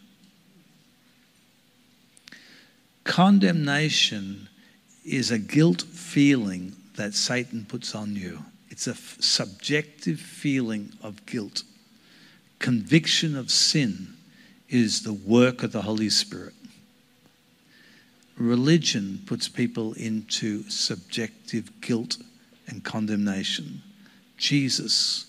Condemnation 3.04 4.48
is 5.04 5.30
a 5.30 5.38
guilt 5.38 5.82
feeling 5.82 6.74
that 6.96 7.14
Satan 7.14 7.66
puts 7.68 7.94
on 7.94 8.14
you. 8.16 8.44
It's 8.70 8.86
a 8.86 8.92
f- 8.92 9.16
subjective 9.20 10.20
feeling 10.20 10.92
of 11.02 11.24
guilt. 11.26 11.62
Conviction 12.58 13.36
of 13.36 13.50
sin 13.50 14.14
is 14.68 15.02
the 15.02 15.12
work 15.12 15.62
of 15.62 15.72
the 15.72 15.82
Holy 15.82 16.08
Spirit. 16.08 16.54
Religion 18.36 19.20
puts 19.26 19.48
people 19.48 19.92
into 19.94 20.68
subjective 20.70 21.80
guilt 21.80 22.16
and 22.72 22.82
condemnation. 22.82 23.82
Jesus 24.38 25.26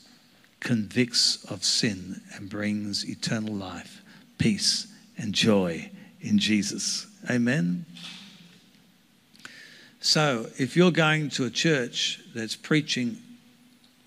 convicts 0.61 1.43
of 1.51 1.63
sin 1.63 2.21
and 2.35 2.49
brings 2.49 3.07
eternal 3.07 3.53
life, 3.53 4.01
peace, 4.37 4.87
and 5.17 5.33
joy 5.33 5.91
in 6.21 6.39
Jesus. 6.39 7.05
Amen. 7.29 7.85
So, 9.99 10.47
if 10.57 10.75
you're 10.75 10.91
going 10.91 11.29
to 11.31 11.45
a 11.45 11.49
church 11.49 12.21
that's 12.33 12.55
preaching 12.55 13.17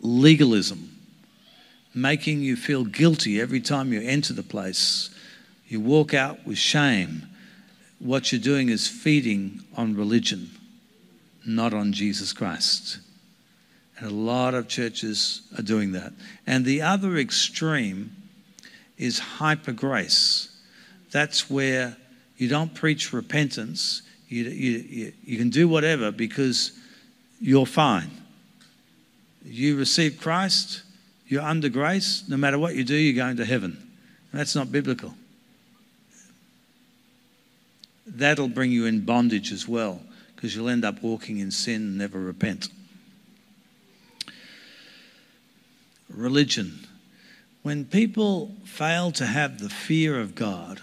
legalism, 0.00 0.96
making 1.94 2.40
you 2.40 2.56
feel 2.56 2.84
guilty 2.84 3.40
every 3.40 3.60
time 3.60 3.92
you 3.92 4.00
enter 4.02 4.34
the 4.34 4.42
place. 4.42 5.10
You 5.66 5.80
walk 5.80 6.12
out 6.12 6.46
with 6.46 6.58
shame. 6.58 7.26
What 7.98 8.30
you're 8.30 8.40
doing 8.40 8.68
is 8.68 8.86
feeding 8.86 9.62
on 9.74 9.96
religion, 9.96 10.50
not 11.46 11.72
on 11.72 11.92
Jesus 11.92 12.34
Christ. 12.34 12.98
And 13.98 14.10
a 14.10 14.14
lot 14.14 14.54
of 14.54 14.68
churches 14.68 15.42
are 15.58 15.62
doing 15.62 15.92
that. 15.92 16.12
And 16.46 16.64
the 16.64 16.82
other 16.82 17.16
extreme 17.16 18.14
is 18.98 19.18
hyper 19.18 19.72
grace. 19.72 20.54
That's 21.12 21.50
where 21.50 21.96
you 22.36 22.48
don't 22.48 22.74
preach 22.74 23.12
repentance. 23.12 24.02
You, 24.28 24.44
you, 24.44 25.12
you, 25.24 25.38
can 25.38 25.50
do 25.50 25.68
whatever 25.68 26.10
because 26.10 26.72
you're 27.40 27.66
fine 27.66 28.10
you 29.46 29.76
receive 29.76 30.20
Christ, 30.20 30.82
you're 31.28 31.42
under 31.42 31.68
grace. 31.68 32.24
No 32.28 32.36
matter 32.36 32.58
what 32.58 32.74
you 32.74 32.84
do, 32.84 32.94
you're 32.94 33.14
going 33.14 33.36
to 33.36 33.44
heaven. 33.44 33.76
And 34.32 34.40
that's 34.40 34.54
not 34.54 34.72
biblical. 34.72 35.14
That'll 38.06 38.48
bring 38.48 38.70
you 38.70 38.86
in 38.86 39.04
bondage 39.04 39.52
as 39.52 39.66
well, 39.66 40.00
because 40.34 40.54
you'll 40.54 40.68
end 40.68 40.84
up 40.84 41.02
walking 41.02 41.38
in 41.38 41.50
sin 41.50 41.76
and 41.82 41.98
never 41.98 42.20
repent. 42.20 42.68
Religion. 46.08 46.86
When 47.62 47.84
people 47.84 48.54
fail 48.64 49.10
to 49.12 49.26
have 49.26 49.58
the 49.58 49.68
fear 49.68 50.20
of 50.20 50.34
God, 50.34 50.80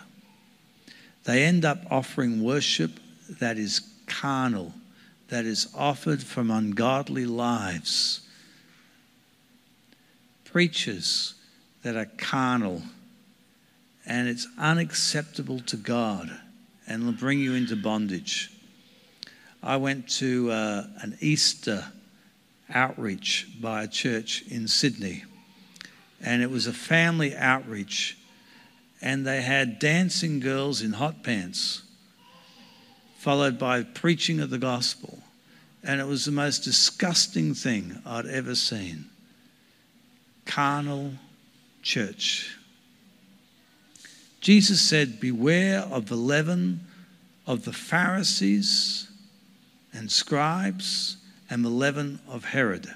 they 1.24 1.44
end 1.44 1.64
up 1.64 1.80
offering 1.90 2.44
worship 2.44 3.00
that 3.40 3.58
is 3.58 3.82
carnal, 4.06 4.74
that 5.30 5.46
is 5.46 5.68
offered 5.76 6.22
from 6.22 6.52
ungodly 6.52 7.26
lives 7.26 8.22
preachers 10.54 11.34
that 11.82 11.96
are 11.96 12.06
carnal 12.18 12.84
and 14.06 14.28
it's 14.28 14.46
unacceptable 14.60 15.60
to 15.60 15.76
God 15.76 16.30
and 16.88 17.04
will 17.04 17.14
bring 17.14 17.40
you 17.40 17.56
into 17.56 17.76
bondage. 17.76 18.52
I 19.64 19.78
went 19.78 20.08
to 20.20 20.52
uh, 20.52 20.84
an 21.02 21.18
Easter 21.22 21.86
outreach 22.74 23.48
by 23.62 23.84
a 23.84 23.88
church 23.88 24.44
in 24.50 24.68
Sydney, 24.68 25.24
and 26.22 26.42
it 26.42 26.50
was 26.50 26.68
a 26.68 26.74
family 26.74 27.36
outreach, 27.36 28.18
and 29.02 29.26
they 29.26 29.42
had 29.42 29.80
dancing 29.80 30.40
girls 30.40 30.82
in 30.82 30.94
hot 30.94 31.24
pants, 31.24 31.84
followed 33.18 33.58
by 33.58 33.84
preaching 33.84 34.40
of 34.40 34.50
the 34.50 34.58
gospel. 34.58 35.20
And 35.86 36.00
it 36.00 36.08
was 36.08 36.24
the 36.24 36.32
most 36.32 36.60
disgusting 36.60 37.54
thing 37.54 38.02
I'd 38.06 38.26
ever 38.26 38.56
seen 38.56 39.10
carnal 40.46 41.14
church. 41.82 42.58
Jesus 44.42 44.82
said, 44.82 45.20
Beware 45.20 45.80
of 45.80 46.08
the 46.08 46.16
leaven 46.16 46.82
of 47.48 47.66
the 47.66 47.74
Pharisees 47.74 49.08
and 49.94 50.12
scribes 50.12 51.18
and 51.54 51.64
the 51.64 51.70
leaven 51.70 52.18
of 52.28 52.46
Herod. 52.46 52.96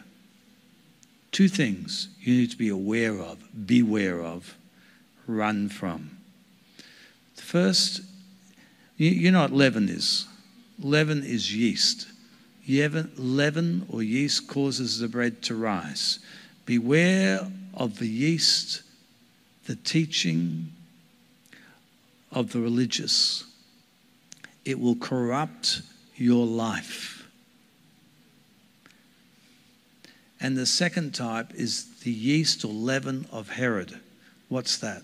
Two 1.32 1.48
things 1.48 2.08
you 2.20 2.34
need 2.34 2.50
to 2.50 2.58
be 2.58 2.70
aware 2.70 3.14
of, 3.20 3.38
beware 3.68 4.20
of, 4.24 4.58
run 5.28 5.70
from. 5.70 6.18
First, 7.36 8.02
you 8.96 9.30
know 9.30 9.42
what 9.42 9.54
leaven 9.54 9.88
is. 9.90 10.26
Leaven 10.80 11.22
is 11.24 11.56
yeast. 11.56 12.08
Leaven 12.68 13.86
or 13.92 14.02
yeast 14.02 14.48
causes 14.48 14.98
the 14.98 15.08
bread 15.08 15.44
to 15.44 15.54
rise. 15.54 16.18
Beware 16.66 17.48
of 17.76 18.00
the 18.00 18.08
yeast, 18.08 18.82
the 19.68 19.76
teaching 19.76 20.74
of 22.32 22.54
the 22.54 22.60
religious. 22.60 23.44
It 24.66 24.80
will 24.80 24.96
corrupt 24.96 25.84
your 26.16 26.48
life. 26.48 27.17
And 30.40 30.56
the 30.56 30.66
second 30.66 31.16
type 31.16 31.54
is 31.54 32.00
the 32.04 32.12
yeast 32.12 32.64
or 32.64 32.72
leaven 32.72 33.28
of 33.32 33.50
Herod. 33.50 34.00
What's 34.50 34.78
that? 34.78 35.04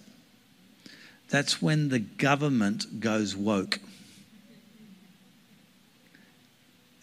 that's 1.34 1.60
when 1.60 1.90
the 1.90 1.98
government 1.98 3.00
goes 3.00 3.36
woke. 3.36 3.80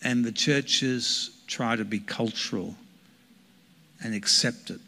And 0.04 0.24
the 0.24 0.30
churches 0.30 1.30
try 1.48 1.74
to 1.74 1.84
be 1.84 1.98
cultural 1.98 2.76
and 4.00 4.14
accept 4.14 4.70
it. 4.70 4.80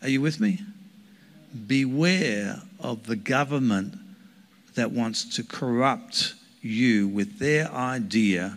Are 0.00 0.08
you 0.08 0.22
with 0.22 0.40
me? 0.40 0.60
Beware 1.66 2.62
of 2.80 3.06
the 3.06 3.14
government 3.14 3.98
that 4.74 4.90
wants 4.90 5.36
to 5.36 5.44
corrupt 5.44 6.32
you 6.62 7.06
with 7.06 7.38
their 7.38 7.70
idea 7.70 8.56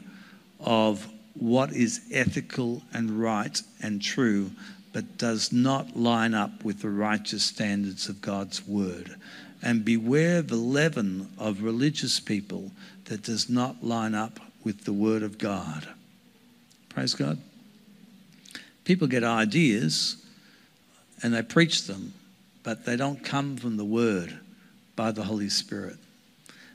of 0.62 1.06
what 1.40 1.72
is 1.72 2.02
ethical 2.12 2.84
and 2.94 3.22
right 3.22 3.62
and 3.82 4.02
true, 4.02 4.52
but 4.92 5.18
does 5.18 5.54
not 5.54 5.96
line 5.96 6.34
up 6.34 6.64
with 6.64 6.82
the 6.82 6.90
righteous 6.90 7.44
standards 7.44 8.10
of 8.10 8.22
God's 8.22 8.68
word. 8.68 9.16
And 9.62 9.84
beware 9.84 10.42
the 10.42 10.56
leaven 10.56 11.30
of 11.38 11.64
religious 11.64 12.20
people 12.20 12.72
that 13.06 13.24
does 13.24 13.50
not 13.50 13.84
line 13.84 14.16
up 14.16 14.40
with 14.64 14.86
the 14.86 14.94
word 14.94 15.24
of 15.24 15.38
God. 15.38 15.88
Praise 16.90 17.14
God. 17.14 17.40
People 18.84 19.08
get 19.08 19.24
ideas 19.24 20.18
and 21.22 21.34
they 21.34 21.42
preach 21.42 21.84
them, 21.88 22.14
but 22.64 22.86
they 22.86 22.96
don't 22.96 23.24
come 23.24 23.58
from 23.58 23.78
the 23.78 23.86
word 23.86 24.40
by 24.96 25.12
the 25.12 25.24
Holy 25.24 25.50
Spirit. 25.50 25.98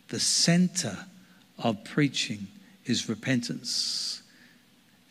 The 0.09 0.21
center 0.21 1.07
of 1.59 1.85
preaching 1.85 2.47
is 2.85 3.09
repentance, 3.09 4.23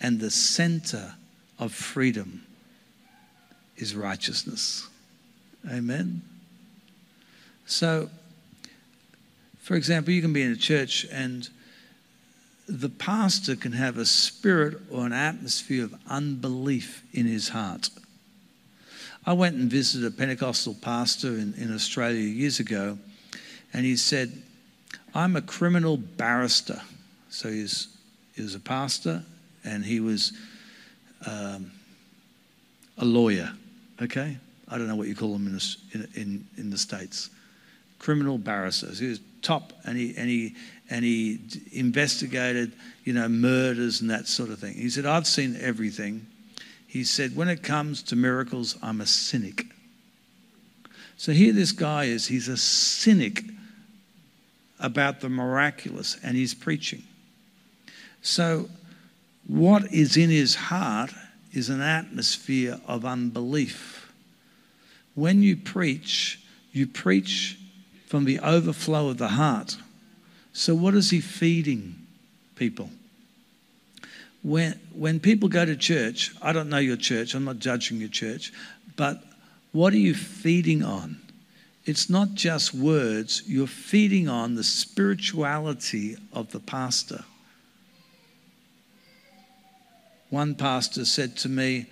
and 0.04 0.20
the 0.20 0.30
center 0.30 1.16
of 1.58 1.72
freedom 1.72 2.44
is 3.78 3.96
righteousness. 3.96 4.88
Amen. 5.72 6.22
So, 7.66 8.10
for 9.60 9.76
example, 9.76 10.14
you 10.14 10.22
can 10.22 10.34
be 10.34 10.44
in 10.44 10.52
a 10.52 10.58
church 10.58 11.08
and 11.10 11.50
the 12.68 12.90
pastor 12.90 13.56
can 13.56 13.72
have 13.72 13.98
a 13.98 14.06
spirit 14.06 14.78
or 14.92 15.06
an 15.06 15.14
atmosphere 15.14 15.86
of 15.86 15.96
unbelief 16.10 17.04
in 17.14 17.26
his 17.26 17.50
heart. 17.50 17.90
I 19.26 19.34
went 19.34 19.56
and 19.56 19.72
visited 19.72 20.06
a 20.06 20.12
Pentecostal 20.12 20.76
pastor 20.76 21.30
in, 21.30 21.54
in 21.54 21.74
Australia 21.74 22.20
years 22.20 22.60
ago, 22.60 22.98
and 23.74 23.86
he 23.86 23.96
said, 23.96 24.42
I'm 25.16 25.38
a 25.38 25.42
criminal 25.42 25.96
barrister. 25.96 26.82
So 27.30 27.50
he's, 27.50 27.88
he 28.36 28.42
was 28.42 28.56
a 28.56 28.60
pastor 28.60 29.24
and 29.64 29.84
he 29.84 30.00
was 30.00 30.34
um, 31.26 31.72
a 32.98 33.06
lawyer, 33.06 33.52
okay? 34.02 34.38
I 34.68 34.78
don't 34.78 34.88
know 34.88 34.96
what 34.96 35.08
you 35.08 35.16
call 35.16 35.34
them 35.34 35.48
in, 35.94 36.08
in, 36.16 36.48
in 36.58 36.70
the 36.70 36.78
States. 36.78 37.30
Criminal 38.00 38.38
barristers. 38.38 39.00
He 39.00 39.08
was 39.08 39.20
top 39.42 39.74
and 39.86 39.98
he, 39.98 40.16
and, 40.18 40.30
he, 40.30 40.56
and 40.90 41.06
he 41.06 41.40
investigated, 41.72 42.74
you 43.04 43.14
know, 43.14 43.28
murders 43.30 44.02
and 44.02 44.10
that 44.10 44.28
sort 44.28 44.50
of 44.50 44.60
thing. 44.60 44.74
He 44.74 44.90
said, 44.90 45.06
I've 45.06 45.28
seen 45.28 45.58
everything. 45.60 46.26
He 46.88 47.04
said, 47.04 47.36
when 47.36 47.48
it 47.48 47.64
comes 47.64 48.04
to 48.04 48.16
miracles, 48.16 48.78
I'm 48.82 49.02
a 49.02 49.06
cynic. 49.06 49.66
So 51.18 51.32
here 51.32 51.54
this 51.54 51.72
guy 51.72 52.06
is, 52.06 52.28
he's 52.28 52.48
a 52.48 52.58
cynic 52.58 53.44
about 54.80 55.22
the 55.22 55.30
miraculous 55.30 56.18
and 56.24 56.36
he's 56.36 56.54
preaching. 56.54 57.04
So, 58.22 58.70
what 59.48 59.92
is 59.94 60.18
in 60.18 60.30
his 60.30 60.56
heart 60.56 61.12
is 61.52 61.70
an 61.70 61.82
atmosphere 61.82 62.80
of 62.88 63.06
unbelief. 63.06 64.12
When 65.16 65.44
you 65.44 65.56
preach, 65.56 66.42
you 66.72 66.88
preach 66.88 67.60
from 68.08 68.26
the 68.26 68.40
overflow 68.40 69.10
of 69.10 69.18
the 69.18 69.30
heart. 69.30 69.78
So, 70.54 70.74
what 70.74 70.94
is 70.94 71.10
he 71.10 71.20
feeding 71.20 71.96
people? 72.56 72.90
when, 74.44 74.78
when 74.94 75.20
people 75.20 75.50
go 75.50 75.66
to 75.66 75.76
church, 75.76 76.32
I 76.42 76.52
don't 76.52 76.70
know 76.70 76.78
your 76.78 76.98
church, 76.98 77.34
I'm 77.34 77.46
not 77.46 77.60
judging 77.60 77.98
your 77.98 78.10
church, 78.10 78.54
but 78.96 79.24
what 79.72 79.94
are 79.94 79.98
you 79.98 80.14
feeding 80.14 80.84
on? 80.84 81.18
It's 81.86 82.10
not 82.10 82.34
just 82.34 82.74
words, 82.74 83.44
you're 83.48 83.68
feeding 83.68 84.30
on 84.30 84.56
the 84.56 84.64
spirituality 84.64 86.18
of 86.32 86.52
the 86.52 86.60
pastor. 86.60 87.24
One 90.34 90.56
pastor 90.56 91.06
said 91.06 91.38
to 91.38 91.48
me 91.48 91.86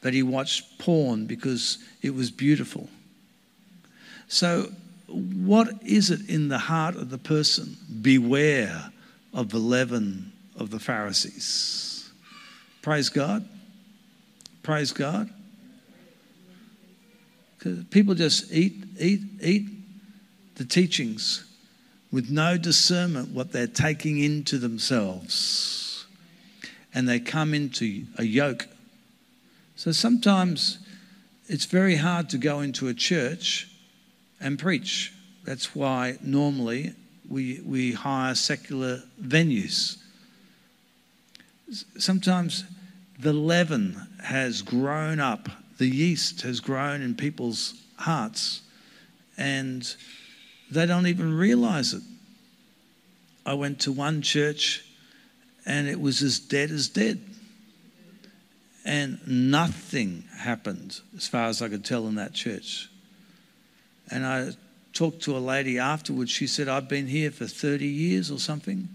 that 0.00 0.14
he 0.14 0.22
watched 0.22 0.78
porn 0.78 1.26
because 1.26 1.76
it 2.00 2.14
was 2.14 2.30
beautiful. 2.30 2.88
So, 4.28 4.72
what 5.08 5.68
is 5.82 6.08
it 6.08 6.26
in 6.30 6.48
the 6.48 6.56
heart 6.56 6.96
of 6.96 7.10
the 7.10 7.18
person? 7.18 7.76
Beware 8.00 8.90
of 9.34 9.50
the 9.50 9.58
leaven 9.58 10.32
of 10.56 10.70
the 10.70 10.78
Pharisees. 10.78 12.10
Praise 12.80 13.10
God. 13.10 13.46
Praise 14.62 14.92
God. 14.92 15.28
People 17.90 18.14
just 18.14 18.50
eat, 18.54 18.86
eat, 18.98 19.20
eat 19.42 19.68
the 20.54 20.64
teachings 20.64 21.44
with 22.10 22.30
no 22.30 22.56
discernment 22.56 23.32
what 23.32 23.52
they're 23.52 23.66
taking 23.66 24.16
into 24.16 24.56
themselves. 24.56 25.83
And 26.94 27.08
they 27.08 27.18
come 27.18 27.54
into 27.54 28.04
a 28.16 28.24
yoke. 28.24 28.68
So 29.76 29.92
sometimes 29.92 30.78
it's 31.48 31.64
very 31.64 31.96
hard 31.96 32.30
to 32.30 32.38
go 32.38 32.60
into 32.60 32.88
a 32.88 32.94
church 32.94 33.68
and 34.40 34.58
preach. 34.58 35.12
That's 35.44 35.74
why 35.74 36.18
normally 36.22 36.94
we, 37.28 37.60
we 37.64 37.92
hire 37.92 38.34
secular 38.34 39.02
venues 39.20 39.98
sometimes 41.98 42.64
the 43.18 43.32
leaven 43.32 44.00
has 44.22 44.62
grown 44.62 45.20
up, 45.20 45.48
the 45.78 45.86
yeast 45.86 46.42
has 46.42 46.60
grown 46.60 47.02
in 47.02 47.14
people's 47.14 47.74
hearts, 47.96 48.62
and 49.36 49.94
they 50.70 50.86
don't 50.86 51.06
even 51.06 51.36
realize 51.36 51.94
it. 51.94 52.02
I 53.46 53.54
went 53.54 53.80
to 53.80 53.92
one 53.92 54.22
church 54.22 54.84
and 55.66 55.88
it 55.88 56.00
was 56.00 56.22
as 56.22 56.38
dead 56.38 56.70
as 56.70 56.88
dead. 56.88 57.20
And 58.84 59.18
nothing 59.26 60.24
happened 60.36 61.00
as 61.16 61.26
far 61.26 61.46
as 61.46 61.62
I 61.62 61.68
could 61.68 61.84
tell 61.84 62.06
in 62.06 62.16
that 62.16 62.34
church. 62.34 62.90
And 64.10 64.26
I 64.26 64.50
talked 64.92 65.22
to 65.22 65.36
a 65.36 65.38
lady 65.38 65.78
afterwards. 65.78 66.30
She 66.30 66.46
said, 66.46 66.68
I've 66.68 66.88
been 66.88 67.06
here 67.06 67.30
for 67.30 67.46
30 67.46 67.86
years 67.86 68.30
or 68.30 68.38
something. 68.38 68.88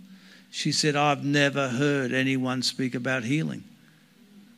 She 0.52 0.72
said, 0.72 0.96
I've 0.96 1.24
never 1.24 1.70
heard 1.70 2.14
anyone 2.14 2.62
speak 2.62 2.94
about 2.94 3.24
healing. 3.24 3.64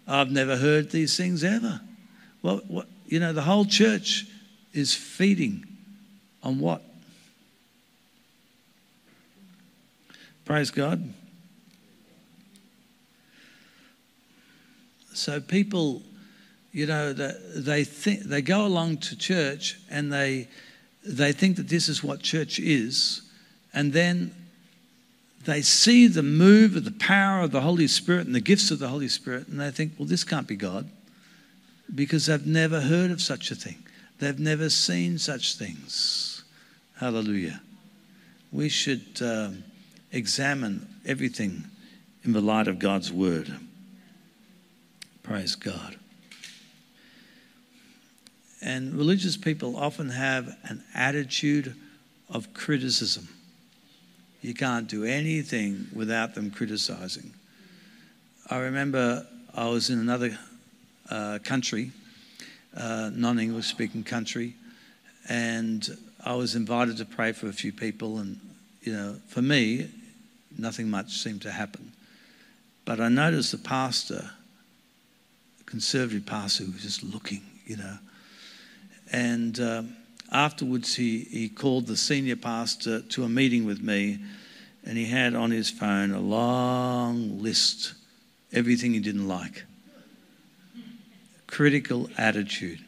I've 0.08 0.32
never 0.32 0.58
heard 0.58 0.92
these 0.92 1.16
things 1.16 1.44
ever. 1.44 1.80
Well, 2.42 2.62
what, 2.68 2.88
you 3.06 3.20
know, 3.20 3.34
the 3.34 3.42
whole 3.42 3.66
church 3.66 4.26
is 4.74 4.94
feeding 4.94 5.66
on 6.44 6.60
what? 6.60 6.82
Praise 10.46 10.72
God. 10.72 11.14
So 15.14 15.42
people, 15.42 16.02
you 16.72 16.86
know, 16.86 17.14
they 17.14 17.84
think 17.84 18.22
they 18.22 18.42
go 18.42 18.66
along 18.66 18.98
to 18.98 19.18
church 19.18 19.80
and 19.90 20.12
they 20.12 20.48
they 21.04 21.32
think 21.32 21.58
that 21.58 21.68
this 21.68 21.90
is 21.90 22.04
what 22.04 22.22
church 22.22 22.60
is, 22.60 23.22
and 23.74 23.92
then 23.92 24.36
they 25.46 25.62
see 25.62 26.08
the 26.08 26.22
move 26.24 26.76
of 26.76 26.86
the 26.86 26.92
power 26.92 27.42
of 27.42 27.52
the 27.52 27.62
Holy 27.62 27.88
Spirit 27.88 28.28
and 28.28 28.36
the 28.36 28.42
gifts 28.42 28.70
of 28.70 28.80
the 28.80 28.88
Holy 28.88 29.08
Spirit, 29.08 29.48
and 29.48 29.60
they 29.60 29.72
think, 29.72 29.94
well, 29.98 30.08
this 30.08 30.24
can't 30.24 30.48
be 30.48 30.56
God 30.56 30.88
because 31.94 32.28
they've 32.28 32.46
never 32.46 32.82
heard 32.82 33.12
of 33.12 33.22
such 33.22 33.52
a 33.52 33.56
thing. 33.56 33.84
They've 34.20 34.40
never 34.40 34.70
seen 34.70 35.18
such 35.18 35.56
things. 35.56 36.44
Hallelujah. 37.00 37.60
We 38.52 38.70
should 38.70 39.20
um, 39.22 39.64
examine 40.12 40.88
everything 41.06 41.64
in 42.24 42.34
the 42.34 42.42
light 42.42 42.68
of 42.68 42.78
God's 42.78 43.12
word. 43.12 43.52
Praise 45.24 45.56
God. 45.56 45.98
And 48.62 48.94
religious 48.94 49.38
people 49.38 49.76
often 49.76 50.10
have 50.10 50.56
an 50.64 50.84
attitude 50.94 51.76
of 52.30 52.54
criticism. 52.54 53.28
You 54.42 54.54
can't 54.54 54.88
do 54.88 55.04
anything 55.04 55.88
without 55.94 56.36
them 56.36 56.52
criticizing. 56.52 57.34
I 58.50 58.58
remember 58.58 59.26
I 59.54 59.68
was 59.68 59.90
in 59.90 60.00
another 60.00 60.38
uh, 61.10 61.40
country, 61.44 61.92
uh, 62.76 63.12
non 63.14 63.40
English 63.40 63.68
speaking 63.68 64.04
country, 64.04 64.56
and 65.30 65.98
I 66.26 66.34
was 66.36 66.56
invited 66.56 66.98
to 66.98 67.06
pray 67.06 67.32
for 67.32 67.48
a 67.48 67.54
few 67.54 67.72
people. 67.72 68.20
And, 68.20 68.40
you 68.82 68.94
know, 68.94 69.16
for 69.28 69.42
me, 69.42 69.90
nothing 70.58 70.90
much 70.90 71.18
seemed 71.18 71.42
to 71.44 71.52
happen. 71.52 71.92
But 72.86 73.00
I 73.00 73.10
noticed 73.10 73.52
the 73.52 73.58
pastor, 73.58 74.32
conservative 75.72 76.26
pastor, 76.26 76.66
who 76.66 76.74
was 76.74 76.82
just 76.82 77.02
looking, 77.02 77.42
you 77.66 77.78
know. 77.78 77.98
And 79.14 79.58
uh, 79.60 79.84
afterwards, 80.30 80.94
he, 80.94 81.20
he 81.22 81.48
called 81.48 81.88
the 81.88 81.96
senior 81.96 82.36
pastor 82.36 83.02
to 83.02 83.24
a 83.24 83.30
meeting 83.30 83.66
with 83.66 83.82
me, 83.82 84.20
and 84.84 84.98
he 84.98 85.06
had 85.06 85.34
on 85.34 85.50
his 85.50 85.70
phone 85.70 86.12
a 86.12 86.20
long 86.20 87.42
list, 87.42 87.94
everything 88.52 88.94
he 88.94 89.00
didn't 89.00 89.30
like. 89.30 89.64
Critical 91.48 92.10
attitude. 92.18 92.84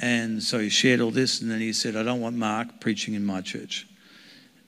And 0.00 0.42
so 0.42 0.58
he 0.58 0.68
shared 0.68 1.00
all 1.00 1.12
this, 1.12 1.40
and 1.40 1.48
then 1.50 1.60
he 1.60 1.72
said, 1.72 1.94
I 1.94 2.02
don't 2.02 2.20
want 2.20 2.36
Mark 2.36 2.80
preaching 2.80 3.14
in 3.14 3.24
my 3.24 3.40
church. 3.40 3.86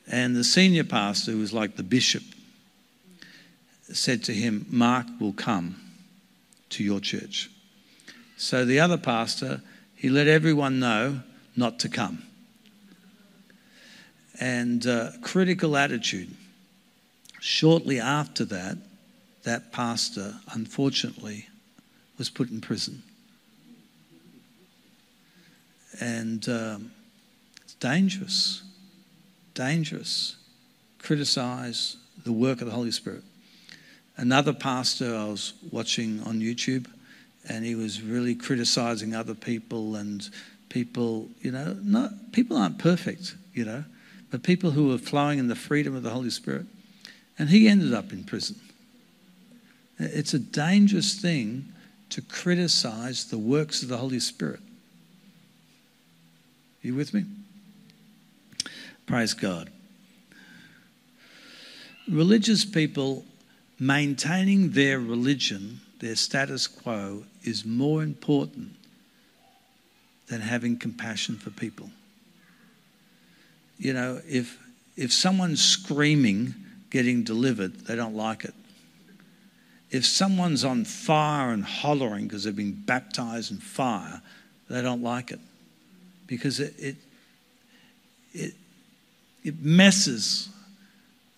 And 0.06 0.36
the 0.36 0.44
senior 0.44 0.84
pastor, 0.84 1.32
who 1.32 1.38
was 1.38 1.52
like 1.52 1.76
the 1.76 1.82
bishop, 1.82 2.22
said 3.92 4.24
to 4.24 4.34
him, 4.34 4.66
Mark 4.68 5.06
will 5.18 5.32
come 5.32 5.76
to 6.70 6.84
your 6.84 7.00
church. 7.00 7.50
So 8.36 8.64
the 8.64 8.80
other 8.80 8.96
pastor, 8.96 9.60
he 9.94 10.08
let 10.08 10.26
everyone 10.26 10.80
know 10.80 11.20
not 11.56 11.78
to 11.80 11.88
come. 11.88 12.22
And 14.40 14.86
uh, 14.86 15.10
critical 15.22 15.76
attitude. 15.76 16.34
Shortly 17.40 18.00
after 18.00 18.44
that, 18.46 18.78
that 19.42 19.72
pastor, 19.72 20.34
unfortunately, 20.52 21.48
was 22.18 22.30
put 22.30 22.50
in 22.50 22.60
prison. 22.60 23.02
And 26.00 26.48
um, 26.48 26.92
it's 27.62 27.74
dangerous, 27.74 28.62
dangerous. 29.54 30.36
Criticize 30.98 31.96
the 32.24 32.32
work 32.32 32.60
of 32.60 32.66
the 32.66 32.72
Holy 32.72 32.90
Spirit. 32.90 33.22
Another 34.20 34.52
pastor 34.52 35.16
I 35.16 35.24
was 35.24 35.54
watching 35.72 36.22
on 36.24 36.40
YouTube, 36.40 36.86
and 37.48 37.64
he 37.64 37.74
was 37.74 38.02
really 38.02 38.34
criticizing 38.34 39.14
other 39.14 39.32
people 39.32 39.96
and 39.96 40.28
people, 40.68 41.30
you 41.40 41.50
know, 41.50 41.74
not, 41.82 42.10
people 42.30 42.58
aren't 42.58 42.78
perfect, 42.78 43.34
you 43.54 43.64
know, 43.64 43.82
but 44.30 44.42
people 44.42 44.72
who 44.72 44.94
are 44.94 44.98
flowing 44.98 45.38
in 45.38 45.48
the 45.48 45.56
freedom 45.56 45.96
of 45.96 46.02
the 46.02 46.10
Holy 46.10 46.28
Spirit. 46.28 46.66
And 47.38 47.48
he 47.48 47.66
ended 47.66 47.94
up 47.94 48.12
in 48.12 48.24
prison. 48.24 48.60
It's 49.98 50.34
a 50.34 50.38
dangerous 50.38 51.14
thing 51.14 51.72
to 52.10 52.20
criticize 52.20 53.24
the 53.24 53.38
works 53.38 53.82
of 53.82 53.88
the 53.88 53.96
Holy 53.96 54.20
Spirit. 54.20 54.60
You 56.82 56.94
with 56.94 57.14
me? 57.14 57.24
Praise 59.06 59.32
God. 59.32 59.70
Religious 62.06 62.66
people 62.66 63.24
maintaining 63.80 64.72
their 64.72 65.00
religion, 65.00 65.80
their 66.00 66.14
status 66.14 66.66
quo, 66.66 67.24
is 67.42 67.64
more 67.64 68.02
important 68.02 68.76
than 70.28 70.42
having 70.42 70.76
compassion 70.76 71.36
for 71.36 71.50
people. 71.50 71.90
You 73.78 73.94
know, 73.94 74.20
if, 74.28 74.58
if 74.96 75.12
someone's 75.12 75.64
screaming, 75.64 76.54
getting 76.90 77.24
delivered, 77.24 77.86
they 77.86 77.96
don't 77.96 78.14
like 78.14 78.44
it. 78.44 78.54
If 79.90 80.04
someone's 80.04 80.62
on 80.62 80.84
fire 80.84 81.50
and 81.50 81.64
hollering 81.64 82.28
because 82.28 82.44
they've 82.44 82.54
been 82.54 82.80
baptized 82.84 83.50
in 83.50 83.56
fire, 83.56 84.20
they 84.68 84.82
don't 84.82 85.02
like 85.02 85.32
it 85.32 85.40
because 86.26 86.60
it, 86.60 86.74
it, 86.78 86.96
it, 88.32 88.54
it 89.42 89.60
messes 89.60 90.50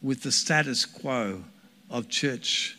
with 0.02 0.22
the 0.22 0.32
status 0.32 0.84
quo 0.84 1.44
of 1.92 2.08
church. 2.08 2.76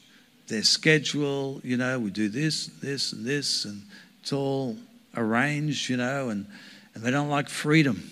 Their 0.47 0.63
schedule, 0.63 1.61
you 1.63 1.77
know, 1.77 1.99
we 1.99 2.09
do 2.11 2.27
this, 2.27 2.67
this, 2.81 3.13
and 3.13 3.25
this, 3.25 3.63
and 3.63 3.83
it's 4.21 4.33
all 4.33 4.75
arranged, 5.15 5.89
you 5.89 5.95
know, 5.95 6.29
and, 6.29 6.45
and 6.93 7.03
they 7.03 7.11
don't 7.11 7.29
like 7.29 7.47
freedom. 7.47 8.09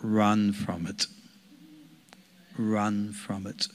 Run 0.00 0.52
from 0.52 0.86
it. 0.86 1.06
Run 2.56 3.12
from 3.12 3.46
it. 3.46 3.68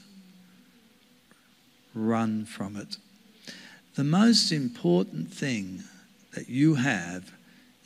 Run 1.94 2.46
from 2.46 2.76
it. 2.78 2.98
The 3.96 4.04
most 4.04 4.52
important 4.52 5.32
thing 5.32 5.84
that 6.34 6.48
you 6.48 6.76
have 6.76 7.32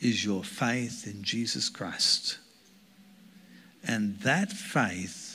is 0.00 0.24
your 0.24 0.44
faith 0.44 1.06
in 1.06 1.22
Jesus 1.22 1.68
Christ. 1.68 2.38
And 3.86 4.18
that 4.20 4.52
faith 4.52 5.25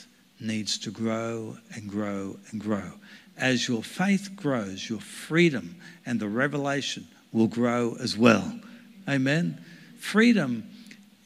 needs 0.42 0.78
to 0.78 0.90
grow 0.90 1.56
and 1.74 1.88
grow 1.88 2.38
and 2.50 2.60
grow. 2.60 2.92
As 3.36 3.68
your 3.68 3.82
faith 3.82 4.30
grows, 4.36 4.88
your 4.88 5.00
freedom 5.00 5.76
and 6.04 6.20
the 6.20 6.28
revelation 6.28 7.06
will 7.32 7.46
grow 7.46 7.96
as 8.00 8.16
well. 8.16 8.60
Amen. 9.08 9.62
Freedom 9.98 10.64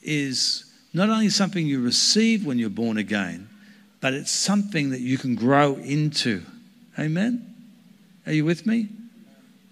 is 0.03 0.73
not 0.93 1.11
only 1.11 1.29
something 1.29 1.67
you 1.67 1.83
receive 1.83 2.47
when 2.47 2.59
you're 2.59 2.71
born 2.71 2.97
again, 2.97 3.49
but 4.01 4.15
it's 4.15 4.31
something 4.31 4.91
that 4.91 5.01
you 5.01 5.19
can 5.19 5.35
grow 5.35 5.75
into. 5.77 6.43
Amen. 6.99 7.55
Are 8.27 8.33
you 8.33 8.45
with 8.45 8.67
me? 8.67 8.89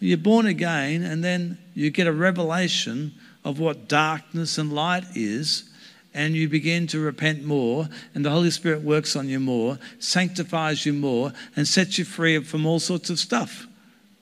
You're 0.00 0.18
born 0.18 0.46
again, 0.46 1.02
and 1.02 1.22
then 1.24 1.59
you 1.74 1.90
get 1.90 2.07
a 2.07 2.12
revelation 2.12 3.14
of 3.44 3.59
what 3.59 3.88
darkness 3.88 4.59
and 4.59 4.72
light 4.72 5.04
is, 5.14 5.70
and 6.14 6.35
you 6.35 6.48
begin 6.48 6.87
to 6.87 7.00
repent 7.00 7.44
more, 7.44 7.88
and 8.14 8.24
the 8.24 8.31
Holy 8.31 8.50
Spirit 8.50 8.83
works 8.83 9.16
on 9.16 9.29
you 9.29 9.40
more, 9.40 9.79
sanctifies 9.98 10.87
you 10.87 10.92
more, 10.92 11.33
and 11.57 11.66
sets 11.66 11.98
you 11.98 12.05
free 12.05 12.42
from 12.42 12.64
all 12.64 12.79
sorts 12.79 13.11
of 13.11 13.18
stuff. 13.18 13.66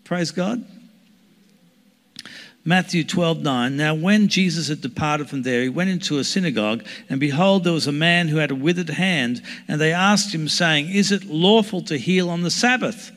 Praise 0.04 0.30
God. 0.30 0.64
Matthew 2.64 3.02
12, 3.02 3.42
9. 3.42 3.76
Now, 3.76 3.94
when 3.94 4.28
Jesus 4.28 4.68
had 4.68 4.80
departed 4.80 5.28
from 5.28 5.42
there, 5.42 5.62
he 5.62 5.68
went 5.68 5.90
into 5.90 6.18
a 6.18 6.24
synagogue, 6.24 6.84
and 7.08 7.18
behold, 7.18 7.64
there 7.64 7.72
was 7.72 7.88
a 7.88 7.92
man 7.92 8.28
who 8.28 8.36
had 8.36 8.52
a 8.52 8.56
withered 8.56 8.90
hand. 8.90 9.42
And 9.66 9.80
they 9.80 9.92
asked 9.92 10.32
him, 10.32 10.48
saying, 10.48 10.88
Is 10.88 11.10
it 11.10 11.24
lawful 11.24 11.82
to 11.82 11.98
heal 11.98 12.30
on 12.30 12.42
the 12.42 12.50
Sabbath? 12.50 13.10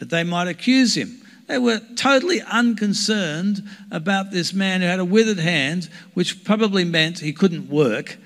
That 0.00 0.10
they 0.10 0.24
might 0.24 0.48
accuse 0.48 0.96
him. 0.96 1.22
They 1.48 1.58
were 1.58 1.80
totally 1.96 2.42
unconcerned 2.42 3.66
about 3.90 4.30
this 4.30 4.52
man 4.52 4.82
who 4.82 4.86
had 4.86 5.00
a 5.00 5.04
withered 5.04 5.38
hand, 5.38 5.88
which 6.12 6.44
probably 6.44 6.84
meant 6.84 7.18
he 7.18 7.32
couldn't 7.32 7.70
work. 7.70 8.18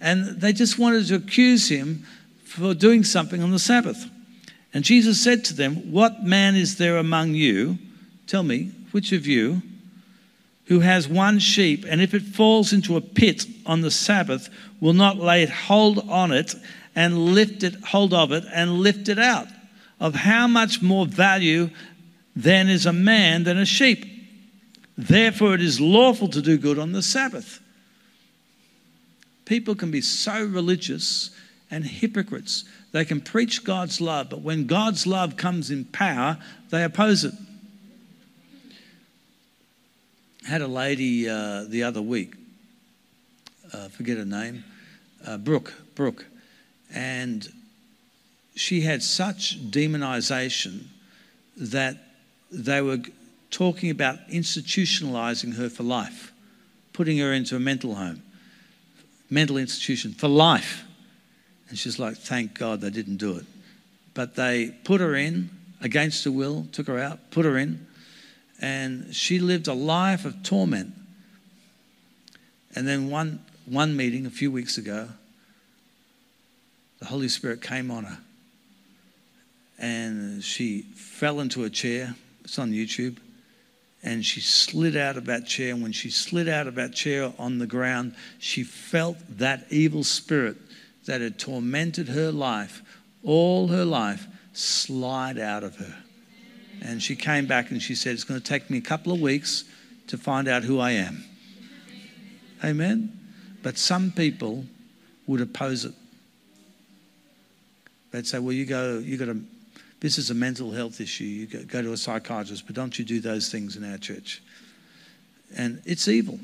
And 0.00 0.40
they 0.40 0.52
just 0.52 0.78
wanted 0.78 1.06
to 1.06 1.14
accuse 1.14 1.68
him 1.68 2.04
for 2.44 2.74
doing 2.74 3.04
something 3.04 3.42
on 3.42 3.52
the 3.52 3.60
Sabbath. 3.60 4.10
And 4.74 4.82
Jesus 4.82 5.22
said 5.22 5.44
to 5.44 5.54
them, 5.54 5.92
What 5.92 6.24
man 6.24 6.56
is 6.56 6.76
there 6.76 6.98
among 6.98 7.34
you? 7.34 7.78
Tell 8.26 8.42
me, 8.42 8.72
which 8.90 9.12
of 9.12 9.24
you, 9.24 9.62
who 10.66 10.80
has 10.80 11.06
one 11.06 11.38
sheep, 11.38 11.84
and 11.88 12.00
if 12.00 12.12
it 12.12 12.22
falls 12.22 12.72
into 12.72 12.96
a 12.96 13.00
pit 13.00 13.46
on 13.66 13.82
the 13.82 13.90
Sabbath, 13.90 14.48
will 14.80 14.94
not 14.94 15.18
lay 15.18 15.46
hold 15.46 16.08
on 16.08 16.32
it 16.32 16.54
and 16.96 17.34
lift 17.34 17.62
it, 17.62 17.76
hold 17.84 18.12
of 18.12 18.32
it, 18.32 18.44
and 18.52 18.80
lift 18.80 19.08
it 19.08 19.18
out? 19.18 19.46
Of 20.00 20.14
how 20.16 20.48
much 20.48 20.82
more 20.82 21.06
value 21.06 21.70
then 22.36 22.68
is 22.68 22.86
a 22.86 22.92
man 22.92 23.44
than 23.44 23.58
a 23.58 23.66
sheep. 23.66 24.06
Therefore, 24.96 25.54
it 25.54 25.60
is 25.60 25.80
lawful 25.80 26.28
to 26.28 26.42
do 26.42 26.56
good 26.56 26.78
on 26.78 26.92
the 26.92 27.02
Sabbath. 27.02 27.60
People 29.44 29.74
can 29.74 29.90
be 29.90 30.00
so 30.00 30.44
religious 30.44 31.30
and 31.70 31.84
hypocrites. 31.84 32.64
They 32.92 33.04
can 33.04 33.20
preach 33.20 33.64
God's 33.64 34.00
love, 34.00 34.30
but 34.30 34.40
when 34.40 34.66
God's 34.66 35.06
love 35.06 35.36
comes 35.36 35.70
in 35.70 35.84
power, 35.86 36.38
they 36.70 36.84
oppose 36.84 37.24
it. 37.24 37.34
I 40.46 40.50
had 40.50 40.60
a 40.62 40.68
lady 40.68 41.28
uh, 41.28 41.64
the 41.64 41.82
other 41.82 42.02
week, 42.02 42.34
uh, 43.72 43.88
forget 43.88 44.18
her 44.18 44.24
name, 44.24 44.62
uh, 45.26 45.38
Brooke, 45.38 45.72
Brooke, 45.94 46.26
and 46.92 47.48
she 48.54 48.82
had 48.82 49.02
such 49.02 49.58
demonization 49.70 50.84
that 51.56 51.96
they 52.54 52.80
were 52.80 52.98
talking 53.50 53.90
about 53.90 54.28
institutionalizing 54.28 55.54
her 55.56 55.68
for 55.68 55.82
life, 55.82 56.32
putting 56.92 57.18
her 57.18 57.32
into 57.32 57.56
a 57.56 57.60
mental 57.60 57.94
home, 57.94 58.22
mental 59.30 59.56
institution 59.56 60.12
for 60.12 60.28
life. 60.28 60.84
And 61.68 61.78
she's 61.78 61.98
like, 61.98 62.16
thank 62.16 62.54
God 62.58 62.80
they 62.80 62.90
didn't 62.90 63.16
do 63.16 63.36
it. 63.36 63.46
But 64.12 64.36
they 64.36 64.74
put 64.84 65.00
her 65.00 65.14
in 65.14 65.50
against 65.80 66.24
her 66.24 66.30
will, 66.30 66.66
took 66.72 66.86
her 66.86 66.98
out, 66.98 67.30
put 67.30 67.44
her 67.44 67.58
in, 67.58 67.86
and 68.60 69.14
she 69.14 69.38
lived 69.38 69.68
a 69.68 69.74
life 69.74 70.24
of 70.24 70.42
torment. 70.42 70.94
And 72.74 72.86
then 72.86 73.10
one, 73.10 73.44
one 73.66 73.96
meeting 73.96 74.26
a 74.26 74.30
few 74.30 74.50
weeks 74.50 74.78
ago, 74.78 75.08
the 77.00 77.06
Holy 77.06 77.28
Spirit 77.28 77.60
came 77.60 77.90
on 77.90 78.04
her. 78.04 78.18
And 79.78 80.42
she 80.42 80.82
fell 80.94 81.40
into 81.40 81.64
a 81.64 81.70
chair 81.70 82.14
it's 82.44 82.58
on 82.58 82.70
YouTube. 82.70 83.18
And 84.02 84.24
she 84.24 84.40
slid 84.40 84.96
out 84.96 85.16
of 85.16 85.24
that 85.26 85.46
chair. 85.46 85.72
And 85.72 85.82
when 85.82 85.92
she 85.92 86.10
slid 86.10 86.48
out 86.48 86.66
of 86.66 86.74
that 86.74 86.92
chair 86.92 87.32
on 87.38 87.58
the 87.58 87.66
ground, 87.66 88.14
she 88.38 88.62
felt 88.62 89.16
that 89.38 89.64
evil 89.70 90.04
spirit 90.04 90.56
that 91.06 91.20
had 91.22 91.38
tormented 91.38 92.08
her 92.08 92.30
life 92.30 92.82
all 93.22 93.68
her 93.68 93.84
life 93.84 94.26
slide 94.52 95.38
out 95.38 95.64
of 95.64 95.76
her. 95.76 95.96
And 96.82 97.02
she 97.02 97.16
came 97.16 97.46
back 97.46 97.70
and 97.70 97.80
she 97.80 97.94
said, 97.94 98.12
It's 98.12 98.24
going 98.24 98.40
to 98.40 98.46
take 98.46 98.68
me 98.70 98.78
a 98.78 98.82
couple 98.82 99.12
of 99.12 99.20
weeks 99.20 99.64
to 100.08 100.18
find 100.18 100.48
out 100.48 100.64
who 100.64 100.78
I 100.78 100.92
am. 100.92 101.24
Amen? 102.62 103.18
But 103.62 103.78
some 103.78 104.10
people 104.10 104.66
would 105.26 105.40
oppose 105.40 105.84
it. 105.86 105.94
They'd 108.10 108.26
say, 108.26 108.38
Well, 108.38 108.52
you 108.52 108.66
go, 108.66 108.98
you 108.98 109.16
got 109.16 109.26
to, 109.26 109.42
this 110.04 110.18
is 110.18 110.28
a 110.28 110.34
mental 110.34 110.70
health 110.70 111.00
issue. 111.00 111.24
You 111.24 111.46
go, 111.46 111.80
to 111.80 111.94
a 111.94 111.96
psychiatrist, 111.96 112.66
but 112.66 112.76
don't 112.76 112.98
you 112.98 113.06
do 113.06 113.20
those 113.20 113.50
things 113.50 113.74
in 113.74 113.90
our 113.90 113.96
church. 113.96 114.42
And 115.56 115.80
it's 115.86 116.08
evil. 116.08 116.38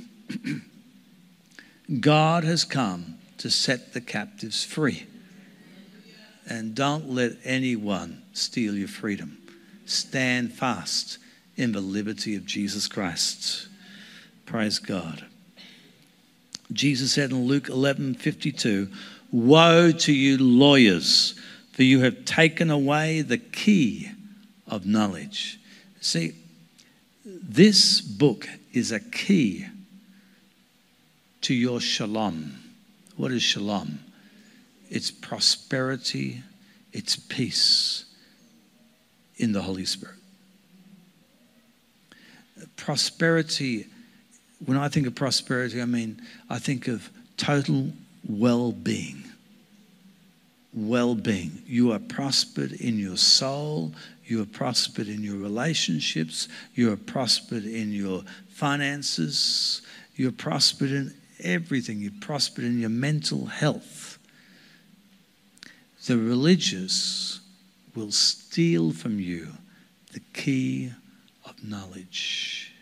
God 2.01 2.43
has 2.45 2.65
come 2.65 3.19
to 3.37 3.51
set 3.51 3.93
the 3.93 4.01
captives 4.01 4.65
free. 4.65 5.07
And 6.49 6.75
don't 6.75 7.11
let 7.11 7.33
anyone 7.45 8.23
steal 8.33 8.75
your 8.75 8.89
freedom. 8.89 9.37
Stand 9.85 10.55
fast 10.55 11.19
in 11.59 11.73
the 11.73 11.83
liberty 11.83 12.37
of 12.37 12.47
Jesus 12.47 12.87
Christ. 12.87 13.69
Praise 14.47 14.79
God. 14.79 15.27
Jesus 16.73 17.13
said 17.13 17.31
in 17.31 17.45
Luke 17.45 17.69
11 17.69 18.15
52, 18.15 18.89
Woe 19.31 19.93
to 19.93 20.15
you, 20.15 20.39
lawyers, 20.39 21.35
for 21.81 21.85
you 21.85 22.03
have 22.03 22.27
taken 22.27 22.71
away 22.71 23.23
the 23.23 23.39
key 23.39 24.11
of 24.69 24.85
knowledge. 24.85 25.59
See, 26.03 26.35
this 27.25 28.03
book 28.03 28.47
is 28.75 28.93
a 28.93 29.01
key 29.01 29.65
to 31.41 31.55
your 31.55 31.81
shalom. 31.81 32.59
What 33.17 33.33
is 33.33 33.43
shalom? 33.43 34.01
It's 34.91 35.11
prosperity, 35.11 36.43
it's 36.93 37.17
peace 37.17 38.05
in 39.39 39.53
the 39.53 39.63
Holy 39.63 39.87
Spirit. 39.87 40.17
Prosperity, 42.77 43.87
when 44.67 44.77
I 44.77 44.89
think 44.89 45.07
of 45.07 45.15
prosperity, 45.15 45.81
I 45.81 45.87
mean, 45.87 46.21
I 46.51 46.59
think 46.59 46.89
of 46.89 47.09
total 47.39 47.91
well 48.29 48.71
being. 48.71 49.30
Well 50.73 51.15
being. 51.15 51.63
You 51.67 51.93
are 51.93 51.99
prospered 51.99 52.73
in 52.73 52.99
your 52.99 53.17
soul, 53.17 53.93
you 54.25 54.41
are 54.43 54.47
prospered 54.47 55.09
in 55.09 55.23
your 55.23 55.37
relationships, 55.37 56.49
you 56.75 56.93
are 56.93 56.97
prospered 56.97 57.65
in 57.65 57.93
your 57.93 58.23
finances, 58.49 59.83
you're 60.15 60.31
prospered 60.31 60.93
in 60.93 61.15
everything. 61.45 62.01
You're 62.01 62.13
prospered 62.21 62.65
in 62.65 62.81
your 62.81 62.91
mental 62.91 63.47
health. 63.47 64.19
The 66.07 66.17
religious 66.17 67.41
will 67.95 68.13
steal 68.13 68.93
from 68.93 69.21
you 69.21 69.49
the 70.13 70.21
key 70.33 70.93
of 71.45 71.63
knowledge. 71.63 72.73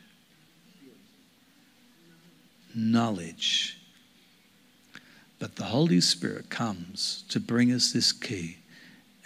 Knowledge. 2.75 3.78
But 5.39 5.57
the 5.57 5.65
Holy 5.65 6.01
Spirit 6.01 6.51
comes 6.51 7.25
to 7.29 7.39
bring 7.39 7.73
us 7.73 7.93
this 7.93 8.13
key, 8.13 8.59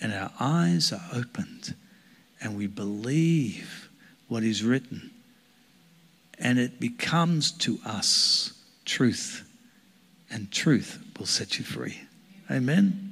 and 0.01 0.13
our 0.13 0.31
eyes 0.39 0.93
are 0.93 1.09
opened, 1.13 1.75
and 2.41 2.57
we 2.57 2.67
believe 2.67 3.89
what 4.29 4.43
is 4.43 4.63
written, 4.63 5.11
and 6.39 6.59
it 6.59 6.81
becomes 6.81 7.53
to 7.53 7.79
us 7.85 8.53
truth, 8.85 9.49
and 10.31 10.51
truth 10.51 10.99
will 11.19 11.27
set 11.27 11.59
you 11.59 11.65
free. 11.65 12.01
Amen. 12.51 13.09